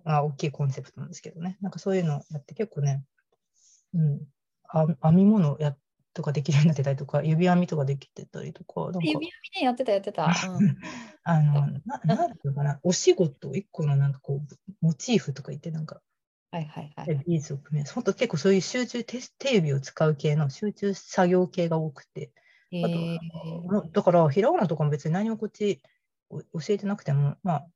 [0.04, 1.58] まあ、大きいコンセプトなんですけどね。
[1.60, 3.02] なんかそういうのをやって結構ね、
[3.94, 4.18] うん、あ
[4.72, 5.76] 編み物や
[6.14, 10.30] とかできるようになってたりとか、指編みとかできてたりとか、指編みね、やってたやってた。
[10.58, 10.76] うん。
[11.24, 16.02] あの、ななんていうのかな、お仕事、一個のなんかこう、モチーフとか言って、なんか、
[16.50, 17.24] はいはいはでい。
[17.26, 22.32] ビーズを組み合わせ、本当結構そういう集中手、手指を使う系の集中作業系が多くて、
[22.80, 25.82] あとえーだから、ひらがなとかも別に何もこっち
[26.30, 27.68] お教えてなくても、まあ、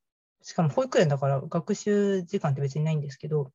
[0.43, 3.53] しかも保育園だから学習時間って別にないんですけど、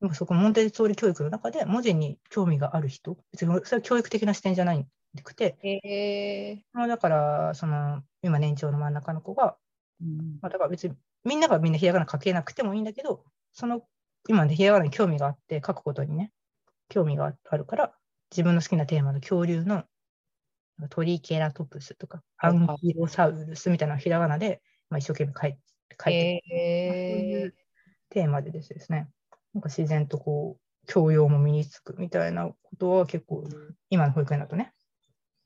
[0.00, 4.86] でもそこモンテッソーリ教育の中で文字に興味がある人、別にそれは教育的な視点じゃない
[5.22, 10.38] くて、えまあだから、その、今年長の真ん中の子が、ーうん。
[10.42, 13.82] まあ、だから別にみんながみんなひらがな書けなくてもいいんだけど、その
[14.28, 16.32] 今ね、ひらがなに興味があって、書くことにね、
[16.88, 17.94] 興味があるから、
[18.30, 19.84] 自分の好きなテーマの恐竜の
[20.90, 25.58] トリケラトプスとか、アンキロサウルスみたいなひらがなで、まあ、一生懸命書い
[26.04, 27.54] 書いて、そういえう
[28.10, 29.08] テーマでですね、
[29.56, 33.42] なんか自然とこう、教養も身につくみたいなことは結構、
[33.88, 34.74] 今の保育園だとね、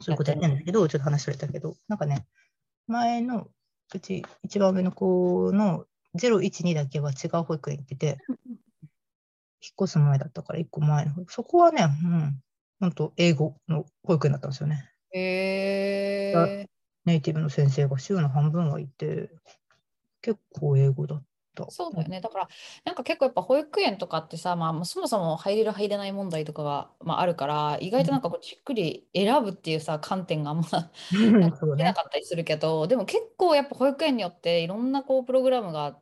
[0.00, 2.26] そういうことやってるんだけど、ちょっと話それたけど、なんかね、
[2.88, 3.46] 前の
[3.94, 5.84] うち一番上の子の
[6.18, 8.18] 012だけは違う保育園行ってて、
[8.48, 8.58] 引っ
[9.80, 12.40] 越す前だったから1個前のそこはね、うん、
[12.80, 14.90] 本当英語の保育園だったんですよね。
[16.34, 16.68] ー、えー、
[17.04, 19.30] ネイティブの先生が週の半分はいて、
[20.20, 21.22] 結構英語だっ
[21.64, 21.70] た。
[21.70, 22.20] そうだよね。
[22.20, 22.48] だから、
[22.84, 30.64] なんか結構やっぱ保育園とかってさ、まあ、もうそもそも入れる入れない問題とかが、まあ、あるから、意外となんかこうじっくり選ぶっていうさ、観点があんま。
[31.76, 36.00] 出なかったりするけど、でも結構やっぱ保育園によっていろんなこうプログラムが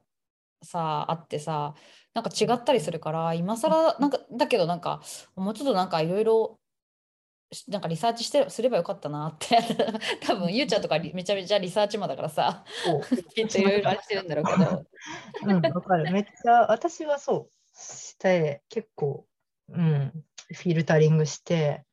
[0.63, 1.75] さ、あってさ、
[2.15, 5.03] なんか違ったりするから、今更、なんか、だけどなんか、
[5.37, 6.68] もうちょっとなんかいろいろ、し
[7.69, 9.59] なんかリサーチしてすればよかったなって。
[10.27, 12.65] 多分ゆうちゃんとかリめちゃめちゃリサーチマンだからさ。
[13.35, 14.87] きっといろいろあれしてるんだろうけど。
[15.45, 16.13] うん、わかる。
[16.13, 19.27] めっちゃ、私はそうして、結構、
[19.71, 20.13] うん、
[20.55, 21.85] フィルタリングして、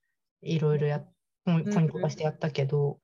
[0.42, 1.12] いろいろやっ、
[1.46, 3.00] ポイうんポイント化してやったけど、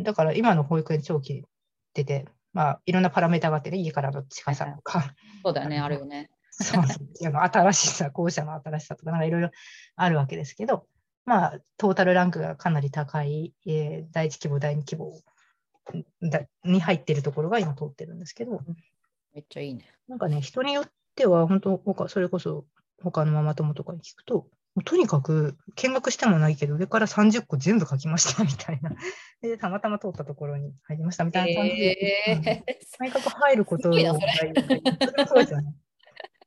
[0.00, 1.44] だから今の保育園長期
[1.92, 6.30] 出て、まあ、いろんなパラメータがあってね、家からの近さとか、そうだよねあるよね。
[6.50, 9.50] そう新しさ、校舎の新しさとか、なんかいろいろ
[9.96, 10.86] あるわけですけど、
[11.26, 15.20] まあ、トータルランクがかなり高い、えー第一規模、第二規模
[16.22, 18.60] だに入っているところが今通ってるんですけど、
[19.34, 22.66] めっちゃいいねなんかね、人によっては、本当他、それこそ
[23.02, 24.46] 他のママ友とかに聞くと、
[24.84, 28.90] とにかく見学してもないけど、上から30個全部書きましたみたいな。
[29.40, 32.34] で、たまたま通ったところに入りましたみたいな感じで。
[32.36, 32.64] うんえ
[32.98, 35.74] とにかく入ることをすごいなそれそれもそうですよね。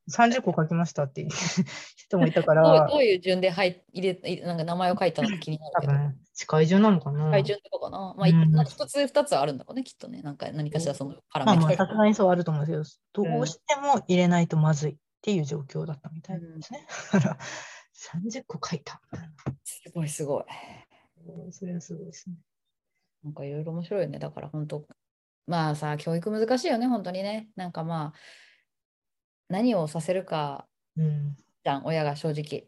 [0.09, 1.29] 30個書きましたっていう
[1.97, 5.93] 人もいたから、どういう順で入入れいなんか名前を書いたのか気になるけど
[6.33, 7.31] 世界中なのかな。
[7.31, 16.85] 会順とかかな、まあ、いうんつ二つはあるんだろうねきっとねなんか何かしらそのパラまさすがにそうあると思うんですけど、どうしても入れないとまずいっていう状況だったみたいですね。
[17.11, 17.37] だから、
[17.97, 19.01] 30個書いた。
[19.63, 20.43] すごいすごい
[21.51, 22.35] それはすごいですね。
[23.23, 24.19] なんかいろいろ面白いよね。
[24.19, 24.85] だから本当、
[25.47, 27.49] まあさ、教育難しいよね、本当にね。
[27.55, 28.19] なんかまあ、
[29.49, 31.35] 何をさせるかうん。
[31.63, 32.67] じゃん、親が正直。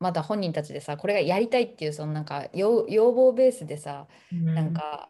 [0.00, 5.08] まだ本人たちでさこれがやりたいっていうそのなんか要要望ベースでさうんなんか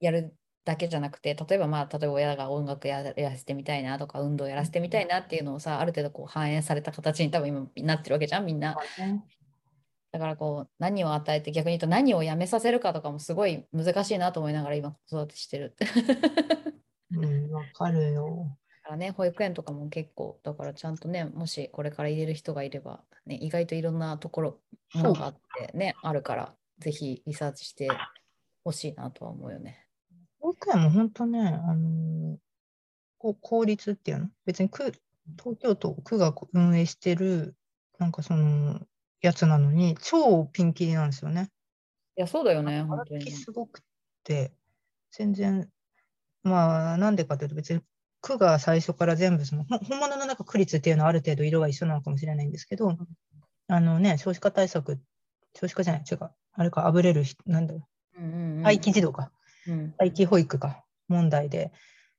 [0.00, 8.76] やるだけじゃなくて例えばまあ例えば親が音楽ややらせてみたいなとか運動やらせてみたいなっていうのをさある程度こう反映された形に多分今なってるわけじゃんみんな。
[10.12, 15.74] だからこう何を与えて逆に言うと何をやめさせるかとかもすごい難しいなと思いながら今子育てしてる。
[17.16, 18.54] うん、わかるよ。
[18.82, 24.60] だからね、保育園とかも結構、だからちゃんとね、もしこれから入れる人がいれば、ね、意外といろんなところ、
[24.94, 25.34] ものがあっ
[25.68, 27.88] てね、あるから、ぜひリサーチして
[28.64, 29.86] ほしいなとは思うよね。
[30.40, 32.36] 保育園も本当ね、あのー
[33.18, 34.28] こう公立っていうの？
[34.46, 34.92] 別に区
[35.38, 37.54] 東京都区が運営してる
[38.00, 38.80] なんかその
[39.20, 41.48] やつなのに超ピンキリなんですよね。
[42.16, 43.30] いや、そうだよね、本当に。
[43.30, 43.80] すごく
[44.24, 44.50] て
[45.12, 45.68] 全然
[46.42, 47.80] まあなんでかというと別に
[48.22, 52.96] 区が最初から全部その本物の中区立っていうのはある程度色が一緒なのかもしれないんですけど、
[53.68, 54.98] あのね少子化対策
[55.54, 56.30] 少子化じゃない違う。
[56.54, 57.86] あれかあぶれる人なんだろ
[58.18, 58.22] う。
[58.22, 58.62] んうんううん。
[58.62, 59.30] 待機児童か。
[59.66, 59.94] うん。
[59.98, 61.72] 待機保育か問題で、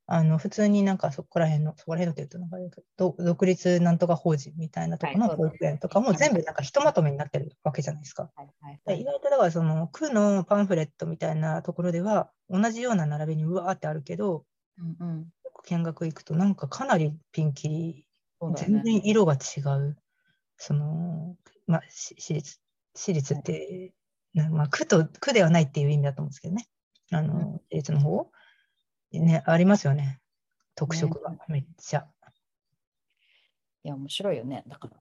[0.05, 8.29] あの普通になんかそこら辺の、そこら辺のって言うとなん独立なんとか法人みたいなところのはい保育園とかも全部なんかひとまとめになってるわけじゃないですか。
[8.35, 8.81] はいはい。
[8.85, 14.45] で意外とだからその区のパンフレットみたいなところでは同じような並びにうわーってあるけど、
[14.77, 15.27] うんうん
[15.63, 18.07] 見学行くとなんかかなりピンキリ、
[18.39, 18.83] そうだよ全ね。
[18.83, 19.97] 然色が違う。
[20.57, 21.35] その、
[21.67, 22.59] まあ、し私立、
[22.95, 23.93] 私立って、
[24.33, 26.67] なまあ、区と、区ではないっていう意味だと思うんですけどね。
[27.11, 28.31] あうんの、私立の方
[29.11, 30.19] ね、ありますよね。
[30.75, 32.07] 特色がめっちゃ。
[33.83, 34.63] いや、面白いよね。
[34.67, 34.97] だから、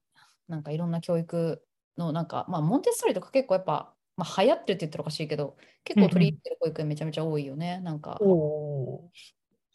[0.47, 1.65] なんかいろんな教育
[1.97, 7.79] の、なんか、まあ、モンテッソーリとか結構やっぱ、まあ、流行ってるって言ったらおかしいけど、結構取り入れてる保育園めちゃめちゃ多いよね。
[7.79, 9.09] なんか、お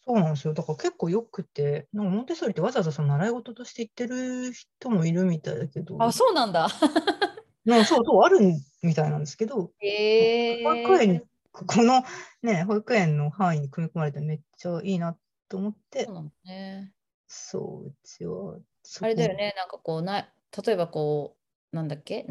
[0.09, 0.55] そうなんですよ。
[0.55, 6.69] だから結構よくて、なんかモンテッソーリってわざわざその習い事として行ってる人もいるみたいだけど、あ、そうなんだ。
[7.65, 8.39] なそうそうある
[8.83, 11.21] みたいなんですけど、へえ保育園に、
[11.53, 12.03] この
[12.43, 15.19] ね、保育園の範囲に組み込まれてめっちゃいいな
[15.49, 16.95] と思ってそう、なのね。
[17.29, 18.59] そう、うちは。
[19.01, 20.33] あれだよね、なんかこうな、
[20.67, 21.37] 例えばこ
[21.73, 22.27] う、なんだっけ、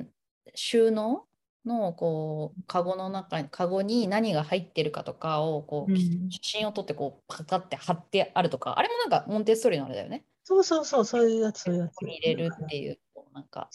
[0.53, 1.27] 収納？
[1.67, 5.97] のこう、カゴの中に、カゴに何が入ってるかとかを、こう、うん
[6.31, 10.25] 写真を撮って、こう、パカって貼ってあるとか、あれもなんかモンテッソーリのあれだよね。
[10.43, 12.01] そうそうそう、そういうやつ、そういうやつ。
[12.01, 12.99] 入れるっていう、
[13.33, 13.69] なんか、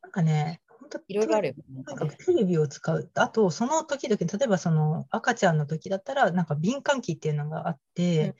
[0.00, 1.84] なんかね、本当いろいろあるよね。
[1.84, 3.10] とにかくテレビを使う。
[3.14, 8.34] あと、その時々、例えばその赤ちゃんの時だったら、なんか敏感器っていうのがあって、うん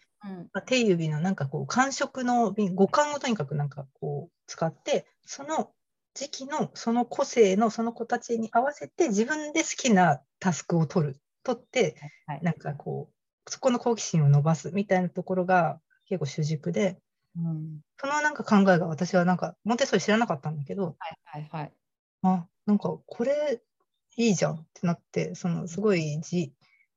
[0.53, 5.73] まあ手指のなんかこう感触の敏五感をとにかくなんかこう使って、その
[6.15, 11.21] 時期のその個性のその子たちに合わせて自分で好きなタスクを取る。
[11.45, 11.97] 取って、
[12.27, 16.99] はいなんかこう、そこの好奇心を伸ばすみたいなところが結構主軸で、
[17.37, 21.73] うんそのなんか考えが私はなんか、モンテッソーリ知らなかったんだけど、はいはいはい。
[22.23, 23.61] あ、なんかこれ
[24.17, 26.53] いいじゃんってなって、そのすごい自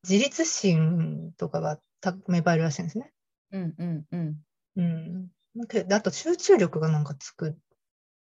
[0.08, 3.12] 自立心とかがた芽生えるらしいんですね。
[3.52, 4.36] うんうんうん。
[4.76, 5.28] うん。
[5.56, 7.58] なんかであと集中力がなんかつく。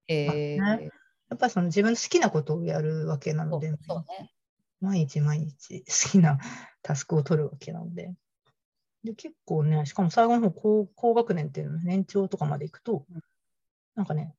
[0.07, 0.61] えー。
[0.61, 0.89] まあね。
[1.29, 3.77] やっぱりその自分の好きなことをやるわけなので、ね。
[4.79, 6.37] 毎日毎日 好きな
[6.81, 8.13] タスクを取るわけなので。
[9.03, 13.21] で結構ね、しかも最後の方高、高学年っていうの年長とかまで行くとうん、
[13.93, 14.33] なんかね、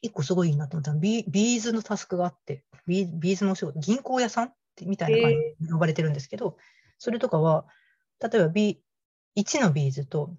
[0.00, 6.56] 一個すごいいいなと思ったのはビ、ビーズのタスクがあって、ビービーズのお仕事、銀行屋さんってみたいな感じで呼ばれてるんですけど、
[6.98, 7.66] それとかは、
[8.20, 8.82] 例えば、B、
[9.36, 10.34] 1のビーズと、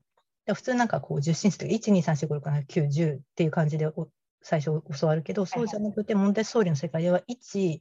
[0.45, 4.07] で普通なんかこう、10進数とか、1、2、3、4、5、6、7、9、10っていう感じでお
[4.41, 7.79] 最初教わるけど、そうじゃなくて、モンテッソーリの世界では、1、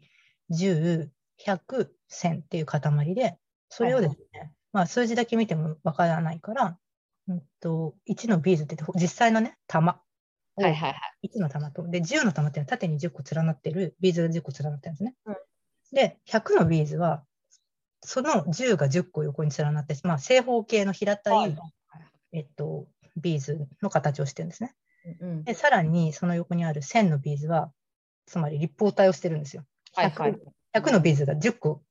[0.50, 1.08] 10、
[1.44, 2.80] 100、1000っていう塊
[3.14, 3.38] で、
[3.68, 6.78] それをですね、まあ数字だけ見てもわからないから、
[7.28, 10.00] うんと、1のビーズって実際のね、玉。
[10.58, 11.28] はいはいはい。
[11.28, 15.14] 1の玉と、で、10の玉っていうのは縦に10個連なってる、ビーズが10個連なってるんですね。
[15.26, 15.36] うん
[15.92, 17.24] で、100のビーズは、
[18.02, 21.56] その10が10個横に連なって、まあ、正方形の平たい、はい
[22.32, 24.74] えっと、ビーズの形をしてるんですね。
[25.20, 27.72] うんで、さらにその横にある1000のビーズは、
[28.26, 29.64] つまり立方体をしてるんですよ。
[29.94, 30.38] はいはい 100,
[30.74, 31.82] 100のビーズが10個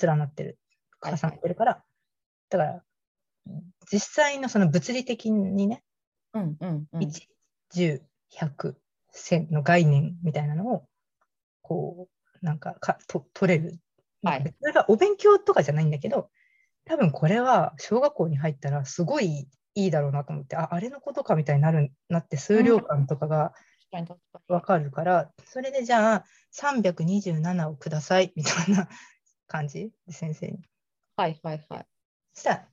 [0.00, 0.58] 連なってる、
[1.00, 1.84] はい重なってるから、
[2.50, 2.82] だから、
[3.90, 5.82] 実際のその物理的にね、
[6.34, 7.02] うんうんうん。
[7.02, 7.28] 1、
[7.74, 8.74] 10、100、
[9.14, 10.84] 1000の概念みたいなのを、
[11.62, 12.08] こ
[12.42, 13.78] う、なんかかと取れる。
[14.22, 16.30] はいそれがお勉強とかじゃないんだけど、
[16.84, 23.52] 多分これは小学校に入ったらすごいいいだろうなと思って、あ、あれのことかみたいになるなって数量感とかが
[24.48, 28.88] 確かるから、それでじゃあ327をくださいみたいな
[29.46, 29.92] 感じ？
[30.06, 30.58] で先生に。
[31.16, 31.86] はいはいはい。
[32.32, 32.68] そしたら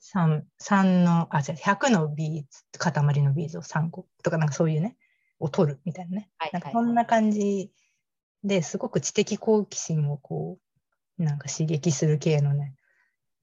[0.00, 4.96] 3、3の、あ、じゃ100のビーズ、塊のビーズを3個とか、なんかそういうね、
[5.40, 6.30] を取るみたいなね。
[6.38, 7.72] はいなんかこんな感じ
[8.44, 10.58] ですごく知的好奇心をこ
[11.18, 12.76] う、なんか刺激する系のね、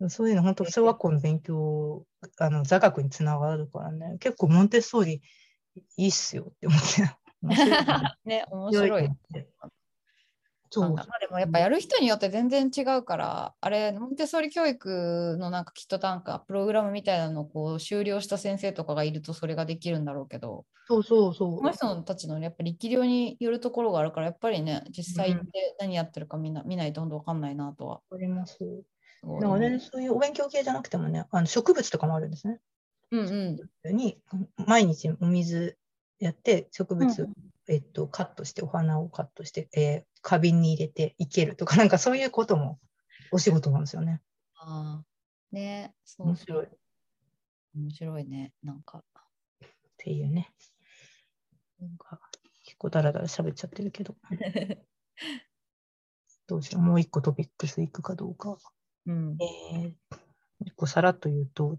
[0.09, 2.05] そういうの本当小学校の勉強、
[2.37, 5.21] あの座学につながるからね、結構モンテッソーリ
[5.97, 7.17] いいっすよって思って。
[8.25, 9.09] ね、面白い。
[10.69, 10.95] そう。
[10.95, 21.57] でもやっぱやる人によって全然違うから、あれ、モンテッソーリ教育のなんかきっとなんかプログラムみたいなのをこう修了した先生とかがいるとそれができるんだろうけど、そうそうそう。
[21.57, 27.93] この人たちのやっぱり力量によるところがあるから、やっぱりね、実際って何やってるかみんな見ないと本当わかんないなとは。
[27.95, 28.57] わかります。
[29.23, 32.59] だからね、そういうお勉強系じゃなくてもね、あの植物とかもあるんですね。
[33.11, 33.95] うんうん。
[33.95, 34.17] に
[34.57, 35.77] 毎日お水
[36.19, 37.33] やって植物、うん
[37.67, 42.79] えっと、カットしてお花をカットして、えー花瓶に入れて生けるとかなんかそういうことも
[43.33, 44.21] お仕事なんですよね。
[44.55, 45.05] ああ。
[45.51, 46.65] ね、そう面白い。
[46.65, 46.69] っ
[47.75, 48.53] 面白いね。
[48.63, 49.03] なんか。
[49.97, 50.51] ていうね。
[51.79, 52.19] なんか
[52.63, 54.15] 結構ダラダラ喋っちゃってるけど、
[56.47, 56.81] どうしよう。
[56.81, 58.57] もう一個トピックスいくかどうか。
[59.05, 59.37] うん。
[59.41, 59.93] えー、
[60.65, 61.77] 一個さらっと言うと、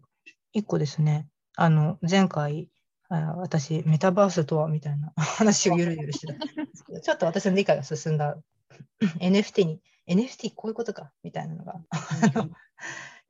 [0.53, 2.69] 一個ですね、あの、前回、
[3.09, 6.35] あ私、メタバースとはみたいな 話をゆるゆるしてた。
[7.01, 8.37] ちょっと私の理解が進んだ
[9.21, 12.51] NFT に、NFT こういうことかみたいなのが、よ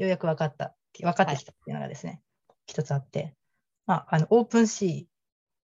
[0.00, 2.22] うやく分かった、分かってきたっていうのがですね、
[2.66, 3.34] 一つあって、
[3.86, 5.08] まあ、あの、オープンシ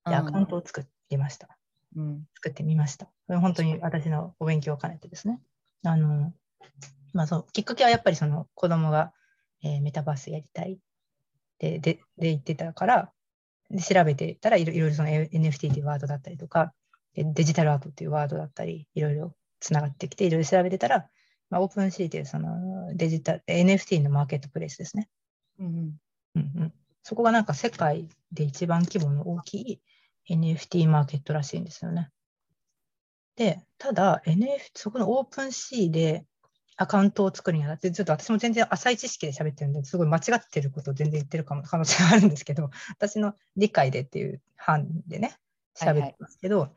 [0.05, 1.57] ーでアカウントを作りました。
[1.95, 2.25] うん。
[2.35, 3.05] 作ってみました。
[3.05, 5.39] これ本当に私のお勉強を兼ねてですね。
[5.83, 6.33] あの、
[7.13, 9.13] まあそう、きっかけはやっぱりその子供が、
[9.63, 10.77] えーメタバースやりたいっ
[11.57, 13.11] てでで言ってたから、
[13.69, 16.73] で調べてたらいろいろその NFT というワードだったりとか、
[17.13, 21.09] でデジタルアートっていうワードだったり、いろいろつながってきて、いろいろ調べてたら、
[21.49, 25.09] まあ、オープンシーというそのデジタル、NFT のマーケットプレイスですね。
[25.59, 25.73] うんうん。
[26.35, 29.81] うんうん、そこがなんか世界で一番規模の大きい
[30.29, 32.09] NFT マーケットらしいんですよね。
[33.35, 36.25] で、ただ NFT、そこの OpenSea で
[36.81, 45.35] アカウントを作るにあたって、ちょっと私も全然浅い知識で喋ってるんで、すごい間違ってることを全然言ってるかも可能性があるんですけど、 私の理解でっていう範囲でね、
[45.75, 46.73] 喋ってますけど、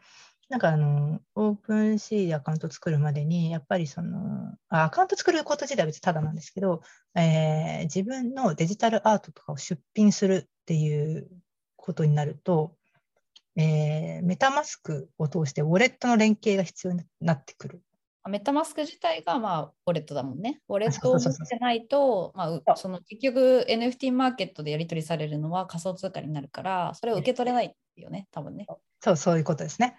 [0.49, 6.83] なんかあの、 OpenSea でアカウント作るまでに、やっぱりその、あアカウント作ること自体は別にただなんですけど、
[7.15, 11.31] えー自分のデジタルアートとかを出品するっていう
[11.77, 12.77] ことになると、
[13.55, 17.83] えーメタマスクを通してウォレットの連携が必要になってくる。
[18.29, 20.61] メタマスク自体が、まあ、ウォレットだもんね。
[20.69, 28.67] ウォレットを持ってないと、まあうその結局 NFT マーケットでやり取りされるのは仮想通貨になるから、それを受け取れないよね、多分ね。
[29.01, 29.97] そう、そういうことですね。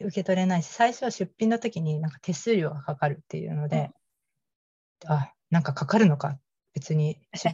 [0.00, 3.90] 受け取れないし、最初は出品の時になんか手数料がかかるっていうので、
[5.06, 6.38] あ、なんかかかるのか、
[6.74, 7.48] 別に試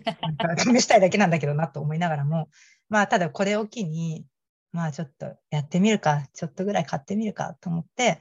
[0.81, 2.49] したいだけなんだけどなと思いながらも、
[2.89, 4.27] まあ、ただこれを機に、
[4.73, 8.21] まあちょっとやってみるか、ちょっとぐらい買ってみるかと思って、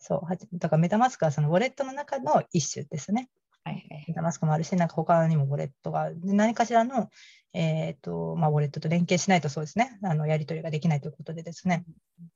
[0.00, 3.28] そう、だからメタマスクはそのウォレットの中の一種ですね。
[3.62, 7.10] はいはいメタマスクもあるし、なんか他にもウォレットが何かしらの、
[7.52, 11.84] えーとまあ、ウォレットと連携しないとそうですね、あのやり取りができないということでですね、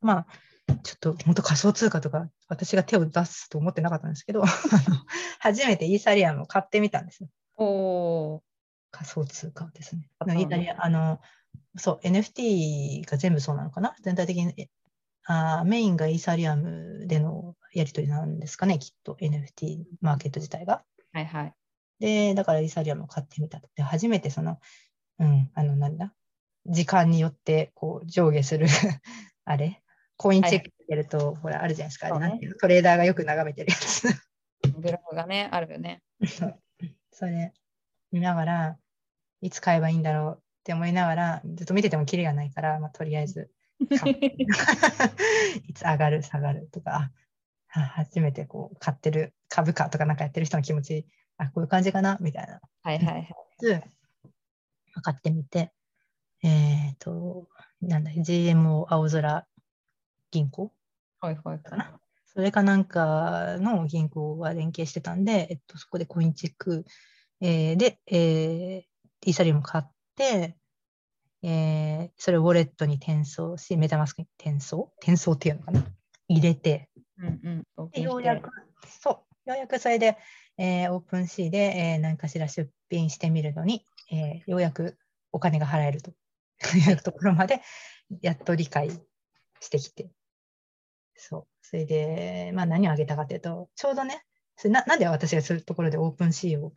[0.00, 0.27] まあ、
[0.83, 4.44] ちょっと本当仮想通貨とか私が手を出すと思ってなかったんですけど、
[5.40, 7.29] 初めてイーサリアムを買ってみたんですよ。
[7.57, 8.40] おー。
[8.90, 10.09] 仮想通貨をですね。
[10.38, 11.20] イタリア、あの、
[11.77, 13.96] そう、NFT が全部そうなのかな。
[14.03, 14.70] 全体的に。
[15.28, 20.84] えあーメインがイーサリアムでのやり取りなんですかね、きっと NFT マーケット自体が。
[21.12, 21.54] はいはい。
[21.98, 23.68] で、だからイーサリアムを買ってみたと。
[23.74, 24.58] で、初めてその、
[25.18, 26.14] うん、あの、なんだ、
[26.66, 28.66] 時間によってこう上下する
[29.44, 29.82] あれ、
[30.16, 34.08] コインチェックしてると、ほら、あるじゃないですか、ねトレーダーがよく眺めてるやつ。
[34.80, 36.02] グラフがね、あるよね。
[37.10, 37.52] それ
[38.12, 38.78] 見ながら、
[39.40, 43.50] いつ買えばいいんだろうって思いながら、ずっと見ててもキリがないから、まあ、とりあえず
[45.68, 47.10] いつ上がる、下がるとか、
[47.72, 51.06] あ初めてこう買ってる株価とかなんかやってる人の気持ち、
[51.37, 52.60] あ、こういう感じかなみたいな。
[52.82, 53.34] はいはいはい。
[53.60, 53.84] で
[55.02, 55.72] 買ってみて、
[56.42, 57.48] えっ、と、
[57.81, 59.46] なんだ、GMO 青空
[60.31, 60.72] 銀行
[61.20, 61.98] はいはいかな。
[62.27, 66.85] それかなんかの銀行が連携してたんで、えっと、そこでコインチェック、
[67.40, 68.94] えーで、えー
[69.27, 70.54] イーサリアム買って、
[71.45, 74.92] えーそれをウォレットに転送し、メタマスクに転送？
[75.03, 75.85] 転送っていうのかな？
[76.29, 76.88] 入れて、
[77.19, 77.90] うんうん。
[77.90, 78.51] でようやく、
[79.01, 80.17] そう、ようやくそれで、
[80.59, 84.99] えーオープンシーで、えー何かしら出品してみるのに、えーようやく
[85.33, 86.13] お金が払えると。
[86.88, 87.61] いうところまで、
[88.23, 88.88] やっと理解
[89.61, 90.09] してきて。
[91.17, 91.47] そう。
[91.61, 94.25] それで、まあ何をあげたかというと、ちょうどね、
[94.57, 96.73] それななんで私がそういうところでオープンシーを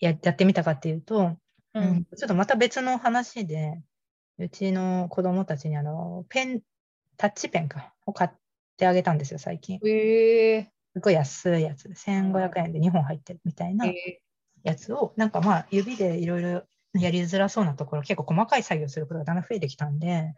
[0.00, 1.36] ややってみたかっていうと、
[1.74, 3.82] ううんちょっとまた別の話で、
[4.38, 6.60] うちの子供たちにあのペン
[7.16, 8.30] タッチペンかを買っ
[8.76, 9.80] てあげたんですよ、最近。
[9.82, 14.20] へえすごい安いやつで、1500円で2本入ってるみたいなえ
[14.62, 16.62] やつを、なんかまあ、指でいろいろ
[16.94, 20.34] やりづらそうなところ、結構細かい作業することがだんだん増えてきたんで、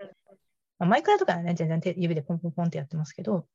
[0.79, 3.47] まあ、マイクラとかはね、全然手指でポンポンポンってやってますけど、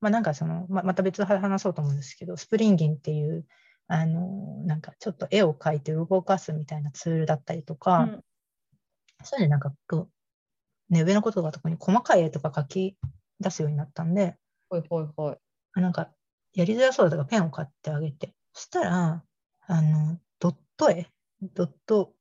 [0.00, 3.46] まあなんかその、ままた別で話そうと思うんですけど、スプリンギンっていう、
[3.86, 8.24] あの、なんかちょっと絵を描いて動かすみたいなツールだったりとか、うん
[9.24, 10.08] そういなんかこ
[10.90, 12.96] う、ね、上のことが特に細かい絵とか描き
[13.40, 14.36] 出すようになったんで、
[14.68, 15.36] ほいほいほい。
[15.74, 16.10] あなんか
[16.54, 19.24] やりづらそうだからペンを買ってあげて、そしたら、
[19.66, 21.06] あの、ドット絵、
[21.54, 22.12] ドット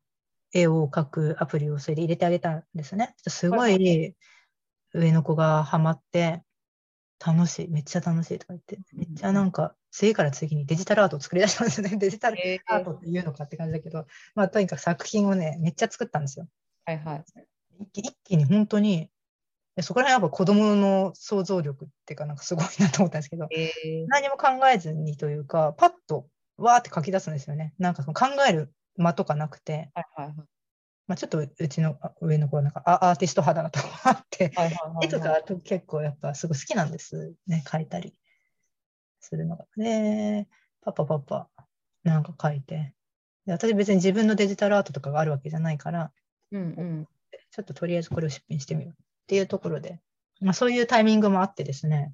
[0.53, 3.15] 絵を描くアプリをそれで入れてあげたんですね。
[3.27, 4.15] すごはいはい
[4.91, 6.41] 上の子がハマって、
[7.23, 11.97] 楽しい、めっちゃ楽しいとか言って、めっちゃなんか次から次にデジタルアートを作り出したんですよね。
[11.97, 16.47] デジタルえアートっていうのかって感じだけど、まあとにかく作品をね、めっちゃ作ったんですよ。
[16.89, 17.23] はいはい。
[17.81, 19.09] 一気一気に本当に、
[19.75, 26.27] でそこら辺はやっぱ子供の想像力っていうかなんかすごいなと思ったんですけど、えー何も考えずにというか、パッと
[26.57, 27.73] わーって書き出すんですよね。
[27.77, 30.33] なんかその考える間とかなくて、はいはい
[31.07, 34.65] まあ、ちょっとうちのあ上の子はなんかアアーティスト肌なとこあって、はい。
[34.65, 38.15] はいはいはい絵とかと結構やっぱすごい好きなんですね、描いたり
[39.19, 39.65] するのが。
[39.77, 40.47] で、
[40.81, 41.49] パパパパ
[42.03, 42.95] なんか描いて。
[43.45, 46.11] で私別に自分のデジタルアートとかがあるわけじゃないから、
[46.51, 47.07] うんうん。
[47.51, 48.95] ちょっととりあえずこれを出品してみようっ
[49.27, 49.99] ていうところで、
[50.41, 52.13] まあ、そういうタイミングもあってですね、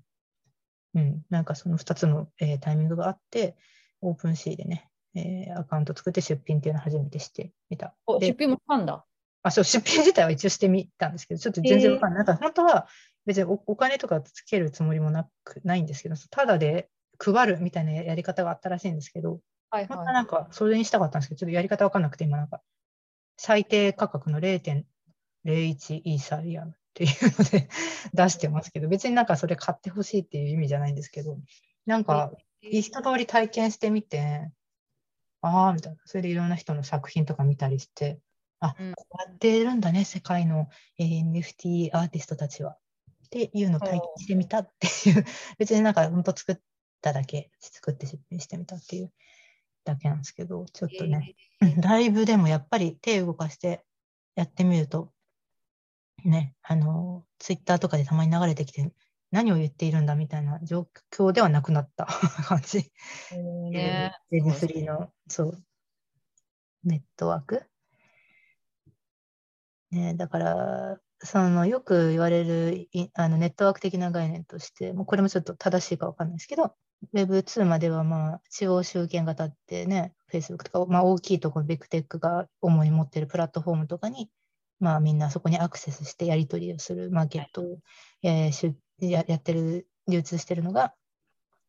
[0.94, 3.56] うん、なんかその2つの、えータイミングがあって、
[4.02, 7.94] オープンシーでね、えーアカウント作って出品っていうのを初めてしてみた。
[8.20, 9.06] 出品もしたんだ。
[9.44, 12.18] あそう出品自体は一応してみたんですけど、ちょっと全然わかんない。
[12.18, 12.88] なんか本当は
[13.26, 22.62] 別におお金とかつけるつもりもなくないんですけど、ただで配るみたいなやり方があったらしいんですけど、はい本当ははなんかそれにしたかったんですけど、ちょっとやり方わかんなくて、今なんか
[23.38, 24.84] 最低価格の0.01
[26.04, 27.70] イーサリアムっていうので
[28.14, 31.38] 出してますけど、別になんかそれ買ってほしいっていう意味じゃないんですけど、
[31.86, 32.32] なんか
[32.62, 32.80] い。
[32.80, 34.52] 一通り体験してみて、
[35.42, 36.00] ああ、みたいな。
[36.06, 38.20] それでいろんな人の作品とか見たりして、
[38.60, 42.78] あ、うんこうやってるんだね、世界の、えー NFT アーティストたちは。
[43.26, 45.26] っていうのを体験してみたっていう、
[45.58, 46.58] 別になんか本当作っ
[47.02, 49.12] ただけ、作って出品してみたっていう
[49.86, 51.36] だけなんですけど、ちょっとね、
[51.82, 53.86] ライブでもやっぱり手を動かして
[54.36, 55.14] やってみると、
[56.26, 58.92] ね、あの、ツイッターとかでたまに流れてきて、
[59.32, 62.06] 何を言っているんだみたいな状況ではなくなった
[62.48, 62.92] 感じ。
[63.32, 64.14] えーね。
[64.32, 65.64] Web3 の、そう、
[66.84, 67.70] ネットワーク。
[69.92, 76.76] ね、だから、そのよく言われるいあのネットワーク的な概念として、もうこれもちょっと正しいかわかんないですけど、
[77.14, 84.30] Web2 まではまあ中央集権型ってね、Facebook とか、まあ、大きいところ、ビッグテックが主に持ってるプラットフォームとかに、
[84.80, 87.78] まあみんなそこにアクセスしてやり取りをするマーケットを、
[88.24, 88.76] えーしゅ
[89.06, 90.94] ややってる、流通してるのが、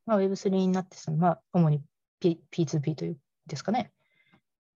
[0.07, 1.83] まあ、Web3 になってその、まあ、主に、
[2.21, 3.93] P、P2P というんですかね。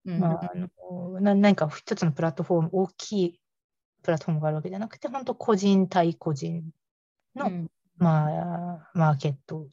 [0.05, 3.41] うんまあ、あのな何か一つのプラットフォーム、大きい
[4.03, 6.69] プラットフォームがあるわけじゃなくて、本当個人対個人
[7.35, 9.67] の、うんまあ、マーケット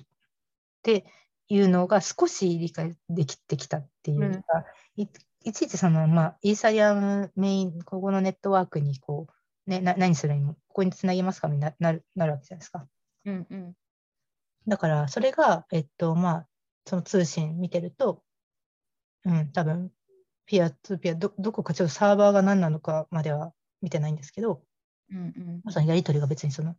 [0.97, 1.05] って
[1.49, 4.65] いうのが少し理解できてきたっていうか、
[4.97, 5.07] い
[5.45, 9.29] いちいちその、まあ、イーサリアムメイン、ここのネットワークにこ
[9.67, 12.89] う、ね、な何するにも、ここにつなげますかみたいにななるなるわけじゃないですか。
[13.25, 13.73] うんうん。
[14.67, 16.49] だから、それが、えっと、まあ、
[16.87, 18.23] その通信見てると、
[19.25, 19.93] うん、多分、
[20.47, 24.63] ピアツーピア、ど、どこかちょっとサーバーが何なのかまでは見てないんですけど、
[25.11, 25.73] うんうん。
[25.73, 26.77] そのやり取りが別にその、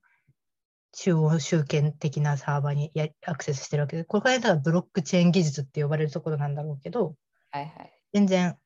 [0.92, 7.16] 中央集権的なサーバーにやアクセスしてるわけで、これかブロックチェーン技術って呼ばれるところなんだろうけど、
[7.52, 7.94] はいはい。
[8.14, 8.58] 全然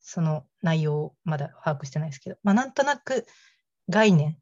[0.00, 3.26] その内容をまだ把握してないですけど、まあ、なんとなく
[3.88, 4.36] 概念、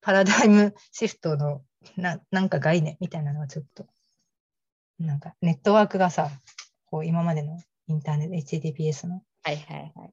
[0.00, 1.62] パラダイムシフトの
[1.96, 3.86] ななんか概念みたいなのがちょっと、
[4.98, 6.30] なんかネットワークがさ、
[6.86, 10.12] こう今までのインターネット、HTTPS のはいはいはい。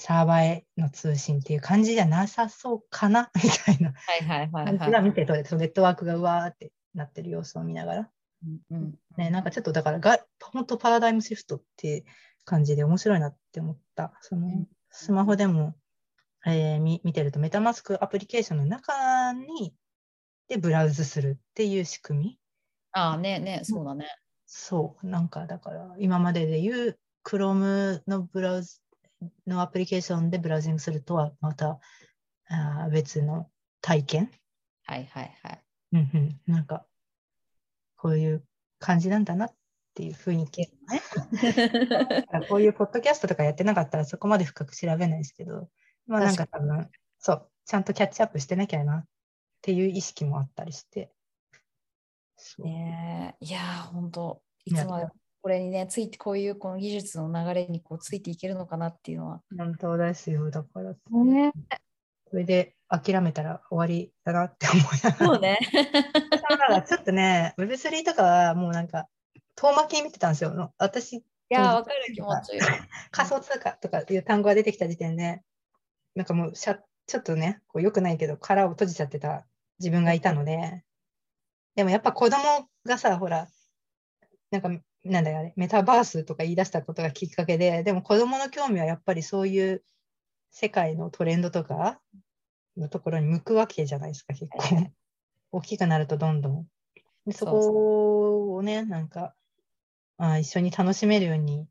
[0.00, 3.30] サーバーへの通信っていう感じじゃなさそうかな？
[3.42, 8.10] みたいなはいはいはい感じが見て取れて、ネットワークがうわーってなってる様子を見ながら、
[8.70, 12.04] うんうんね、なんかちょっとだからが、本当パラダイムシフトって
[12.44, 14.12] 感じで面白いなって思った。
[14.22, 15.74] そのんスマホでも、
[16.46, 19.74] えーみ見てると、メタマスクアプリケーションの中に
[20.48, 22.38] でブラウズするっていう仕組み。
[22.92, 24.06] ああねね、そうだね。
[24.46, 28.80] そう、なんかだから、今までで言う Chrome のブラウズ
[29.46, 31.78] のアプリケーションでブラウジングするとはまた
[32.48, 33.50] あー別の
[33.80, 34.30] 体験？
[34.84, 35.64] はいはいはい。
[35.92, 36.86] うんうん、なんか、
[37.96, 38.44] こういう
[38.78, 39.54] 感じなんだなっ
[39.94, 40.68] ていう雰囲気ね。
[42.48, 45.68] こういうポッドキャストとかやってなかったらそこまで深く調べないですけど、
[46.06, 49.06] まあなんか多分、そう、ちゃんとキャッチアップしてなきゃなっ
[49.60, 51.12] っていう意識もあったりして。
[52.58, 55.06] ねえいやー、本当いつまで
[55.42, 59.42] これにね、ついて、こういうこの技術の流れにこうついていけるのかなっていうのは。
[59.56, 60.50] 本当ですよ。
[60.50, 61.52] だから、ね
[62.30, 65.26] それで諦めたら終わりだなって思いながら。
[65.26, 65.58] そうね。
[66.30, 69.08] だからちょっとね、Web3 とかはもうなんか、
[69.56, 70.72] 遠巻きに見てたんですよ。
[70.78, 72.52] 私、いやー、わかる気持ち。
[73.10, 75.42] 仮想通貨とかいう単語が出てきた時点で、
[76.14, 79.46] なんかもうしゃ、ちょっとね、こう良くないけど、殻を閉じちゃってた
[79.80, 80.84] 自分がいたので、
[81.74, 83.48] でもやっぱ子供がさ、ほら、
[84.50, 84.70] なんか、
[85.04, 89.82] なんだよあれ、メタバースとか言い出したことがきっかけで、でも子供の興味はやっぱりそういう
[90.50, 92.00] 世界のトレンドとか
[92.76, 94.90] のところに向くわけじゃないですか、結構。
[95.52, 96.66] 大きくなるとどんどん。
[97.26, 99.34] でそこをね、なんか、
[100.18, 101.66] あ一緒に楽しめるように、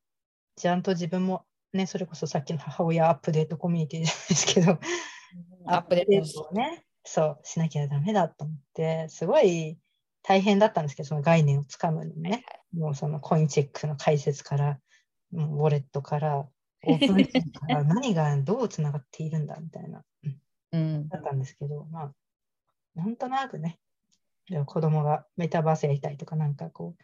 [0.55, 4.79] ちゃんと自分もね、それこそさっきの母親アップデートコミュニティじゃないですけど、
[5.67, 9.77] アップデートをね、そう、しなきゃダメだと思って、すごい
[10.29, 14.79] 大変だったんですけど、その概念をつかむのにね、もうそのコインチェックの解説から、
[15.33, 20.41] ウォレットから、オープンチェックから 何がどうつながっているんだみたいな、うん。
[20.71, 21.09] うん。
[21.09, 22.13] だったんですけど、まあ、
[22.93, 23.79] なんとなくね、
[24.67, 27.03] 子供がメタバースやりたいとか、なんかこう、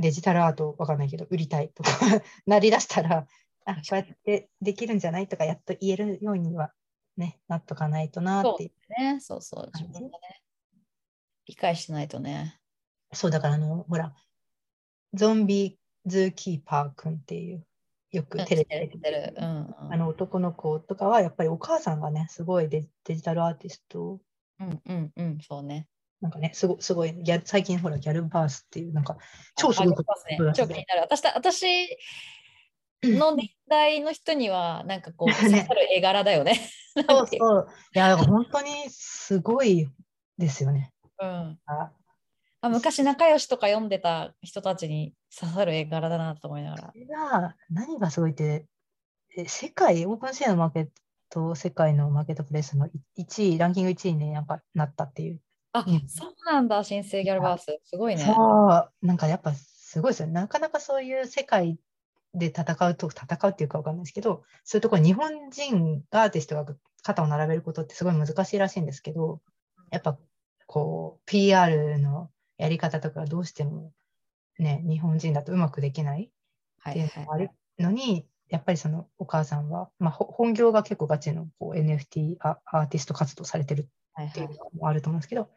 [0.00, 1.90] デジタルアートわかんないけど、売りたいとか
[2.46, 3.26] なりだしたら、
[3.66, 6.72] あ、こうやってできるんじゃないとか、やっと言えるようには
[7.18, 9.02] ね、なっとかないとなっていう。
[9.02, 9.70] ね、そうそう。
[9.74, 10.42] 自分がね、
[11.48, 12.60] 理解しないとね。
[13.12, 14.14] そう、だからあの、ほら、
[15.14, 17.66] ゾンビズーキーパーくんっていう、
[18.12, 19.34] よくテレビで出ててる。
[19.36, 19.92] うんうん。
[19.92, 24.20] あの男の子とかは、やっぱりお母さんがね、すごいデデジタルアーティスト
[24.60, 25.86] うんうんうん、そうね。
[26.20, 29.16] なんかね、すごすごいギャル、最近ほら、ギャルバースっていう、なんか、
[29.56, 31.00] 超すごいこあありますね超気になる。
[31.02, 31.88] 私た私
[33.04, 36.60] の年代の人には、なんかこう、 刺ねさる絵柄だよね。
[37.08, 37.68] そうそう。
[37.94, 39.88] いや、本当にすごい
[40.36, 40.92] ですよね。
[41.20, 41.92] うん、あ
[42.60, 46.92] あ昔仲良しとか読んでた人たちに刺さる絵柄だなと思いながらこ。
[46.94, 48.66] れが、何がすごいって、
[49.36, 50.88] え世界、オープンシェアのマーケッ
[51.30, 55.40] ト、世界のマーケットプレイスの1位、ランキング1位になんかなったっていう。
[55.72, 57.78] あ、うんそうなんだ、新生ギャルバース。
[57.84, 58.24] すごいね。
[58.24, 60.32] そう、なんかやっぱすごいですよね。
[60.32, 61.78] なかなかそういう世界
[62.34, 69.40] で戦うと、戦うっていうかわかんないですけど、そういうところに日本人アーティストが肩を並べることってすごい難しいらしいんですけど、
[69.90, 70.18] やっぱ
[70.68, 73.92] こう、PR のやり方とかどうしても
[74.58, 84.52] ね、日本人だとうまくできないっていうはいはいのがあるのに、やっぱりそのお母さんは、まあ、ほ本業が結構ガチのこう NFT アアーティスト活動されてるはいっていはい。
[84.52, 85.50] うのもあると思うんですけど、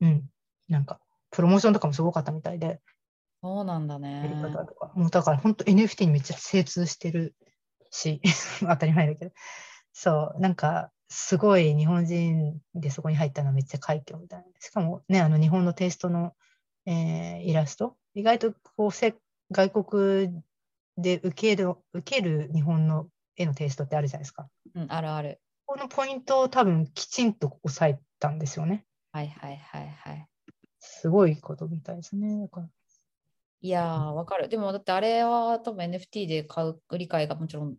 [0.00, 0.30] うん、
[0.68, 1.00] なんか、
[1.30, 2.80] プロモーションとかもすごかったみたいで、
[3.42, 4.42] そうなんだやりね。
[4.42, 7.34] 方とか、もうだから本当 NFT にめっちゃ精通してる
[7.90, 8.20] し、
[8.60, 9.32] 当たり前だけど、
[9.92, 14.46] そう、なんか、すごい日本人でそこに入ったのはめっちゃ快挙みたいな。
[14.60, 16.32] しかもね、あの日本のテイストの、
[16.86, 19.14] えーイラスト、意外とこうせ
[19.50, 20.42] 外国
[20.96, 24.48] で受ける受ける日本の絵のテイストってあるじゃないですか。
[24.74, 25.40] うん、あるある。
[25.66, 28.86] このポイントを多分きちんと押さえたんですよね。
[29.12, 30.26] はいはいはいはい。
[30.80, 32.48] すごいことみたいですね。
[33.60, 34.48] いやー、わかる。
[34.48, 37.76] でもだってあれは多分 NFT で買う売り買いがもちろん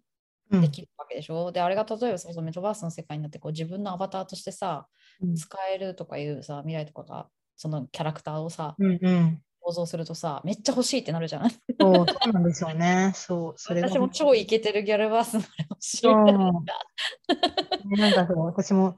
[0.61, 1.51] できるわけでしょ？
[1.51, 4.87] で、あれが例えばそうそうメタバースの世界になってこう自分のアバターとしてさ、
[5.21, 9.41] うん使えるとかいうさ、未来とかが、そのキャラクターをさ、うんうん。
[9.65, 11.49] 想像するとさ、めっちゃ欲しいってなるじゃん。
[11.49, 13.13] そうそうなんですよね。
[13.15, 15.97] そう、 それが私も超イケてるギャルバースのあれ欲しい。
[15.99, 16.25] そう
[17.87, 18.97] ねなんかそう私も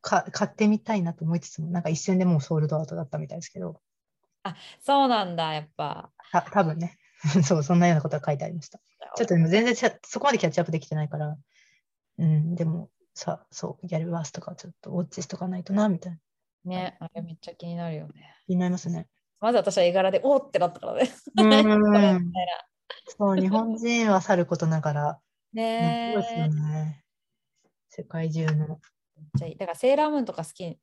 [0.00, 3.80] か買ってみたいなと思いつつも、なんか一瞬でもうソールドアウトだったみたいですけど、
[4.80, 6.10] そうなんだ、やっぱ。
[6.32, 6.96] た多分ね、
[7.44, 8.78] そう、そんなようなことが書いてありました。
[9.16, 11.36] ちょっとでも全然そこまでキャッチアップできてないから、
[12.18, 16.18] うん、でもさ、そう、ギャルバースとかちょっとウォッチしとかないとな、みたいな。
[16.64, 18.34] ね、あれめっちゃ気になるよね。
[18.46, 19.08] 気になりますね。
[19.40, 21.10] まず私は絵柄で、おーってなったからね。
[23.18, 25.20] そう、日本人はさることながら、
[25.52, 26.48] ね、ですよえ。
[26.48, 27.04] ね。
[27.88, 28.52] 世界中の。
[28.56, 28.78] めっ
[29.38, 30.78] ちゃいいだからセーラームーンとか好き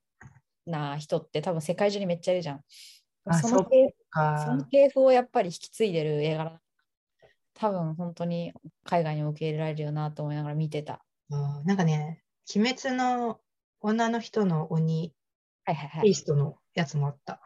[0.65, 2.63] な人って多分世界中にめっちゃいるじゃん。
[3.25, 6.60] あその系そかの系譜をやっぱり引き継いでる映画
[7.53, 8.53] 多分本当に
[8.84, 11.03] 海外に受け入れられるよなと思いながら見てた。
[11.30, 12.24] なんかね、
[12.55, 13.39] 鬼滅の
[13.82, 15.14] 女の人の鬼
[15.66, 16.16] はいはいはテイ。
[16.16, 17.41] ストのやつもあった。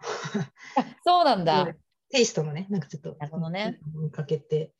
[0.76, 1.74] あそうなんだ。
[2.09, 3.80] テイストのね、なんかちょっとなるほどね。
[3.95, 4.74] 見かけて、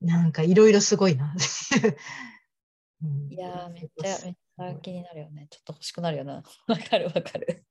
[0.00, 1.34] なんかいろいろすごいな。
[3.02, 5.46] うんいやーめっちゃめっちゃ気になるよね。
[5.50, 6.42] ちょっと欲しくなるよな。
[6.66, 7.64] わかるわかる。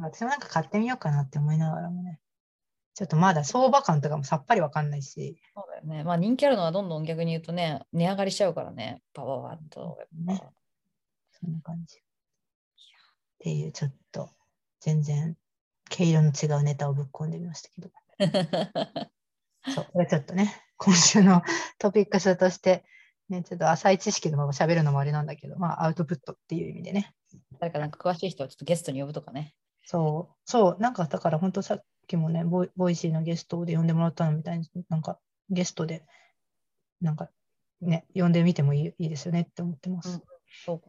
[0.00, 2.20] 私もなんか買ってみようかなって思いながらもね。
[2.94, 6.04] ちょっとまだ相場感とかもさっぱりわかんないし、そうだよね。
[6.04, 9.02] まあ人気あるのはどんどん逆に言うとね、値上がりしちゃうからね。
[9.12, 9.98] パワーワッと。
[10.24, 10.40] ね
[11.32, 11.96] そんな感じ。
[11.96, 12.00] っ
[13.40, 14.30] ていうちょっと
[14.80, 15.36] 全然
[15.90, 17.90] 毛色の違うネタをぶっ込んでみましたけど。
[19.74, 21.42] そう、これちょっとね、今週の
[21.78, 22.84] トピックスとして、
[23.28, 27.12] ね、ちょっと浅い知識のまま喋るのもあれなんだけど、まあアウトプットっていう意味でね。
[27.58, 29.54] 誰かなんか詳しい人をちょっとゲストに呼ぶとかね。
[29.84, 35.18] そう、そう、なんかだから本当さっきもね、ボイ Voicy のゲストで呼んでもらったのみたいに、なんか
[35.50, 36.04] ゲストで、
[37.00, 37.30] なんか
[37.80, 40.20] ね、呼んでみてもいいいいですよねって思ってます。
[40.64, 40.86] そうか。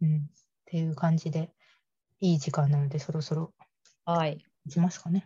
[0.00, 0.18] うん。
[0.18, 0.20] っ
[0.66, 1.50] ていう感じで、
[2.20, 3.52] いい時間なので、そろそろ
[4.04, 4.38] はい。
[4.66, 5.24] 行きますかね。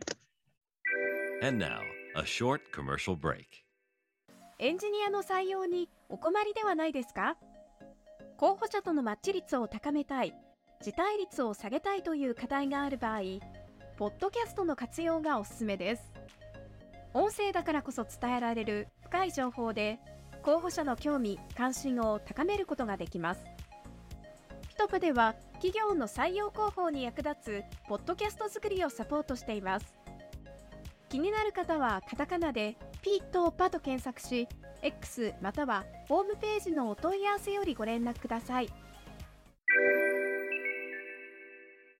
[1.42, 1.80] And now,
[2.16, 3.44] a short commercial break.
[4.58, 7.36] エンジニアの採用にお困りではないですか？
[8.38, 10.34] 候補者とのマッチ率を高めたい、
[10.82, 13.20] 辞退率を下げたいという課題がある場合、
[14.02, 16.02] ポッドキャストの活用がおすすめです。
[17.14, 20.00] 音声だからこそ伝えられる深い情報で、
[20.42, 23.44] 候補者の興味・関心を高めることができます。
[24.68, 29.86] ピトプでは企業の採用広報に役立つポッドキャスト作りをサポートしています。
[31.08, 34.48] 気になる方はカタカナでピーとパと検索し、
[34.82, 38.68] X またはホームページのお問い合わせよりご連絡ください。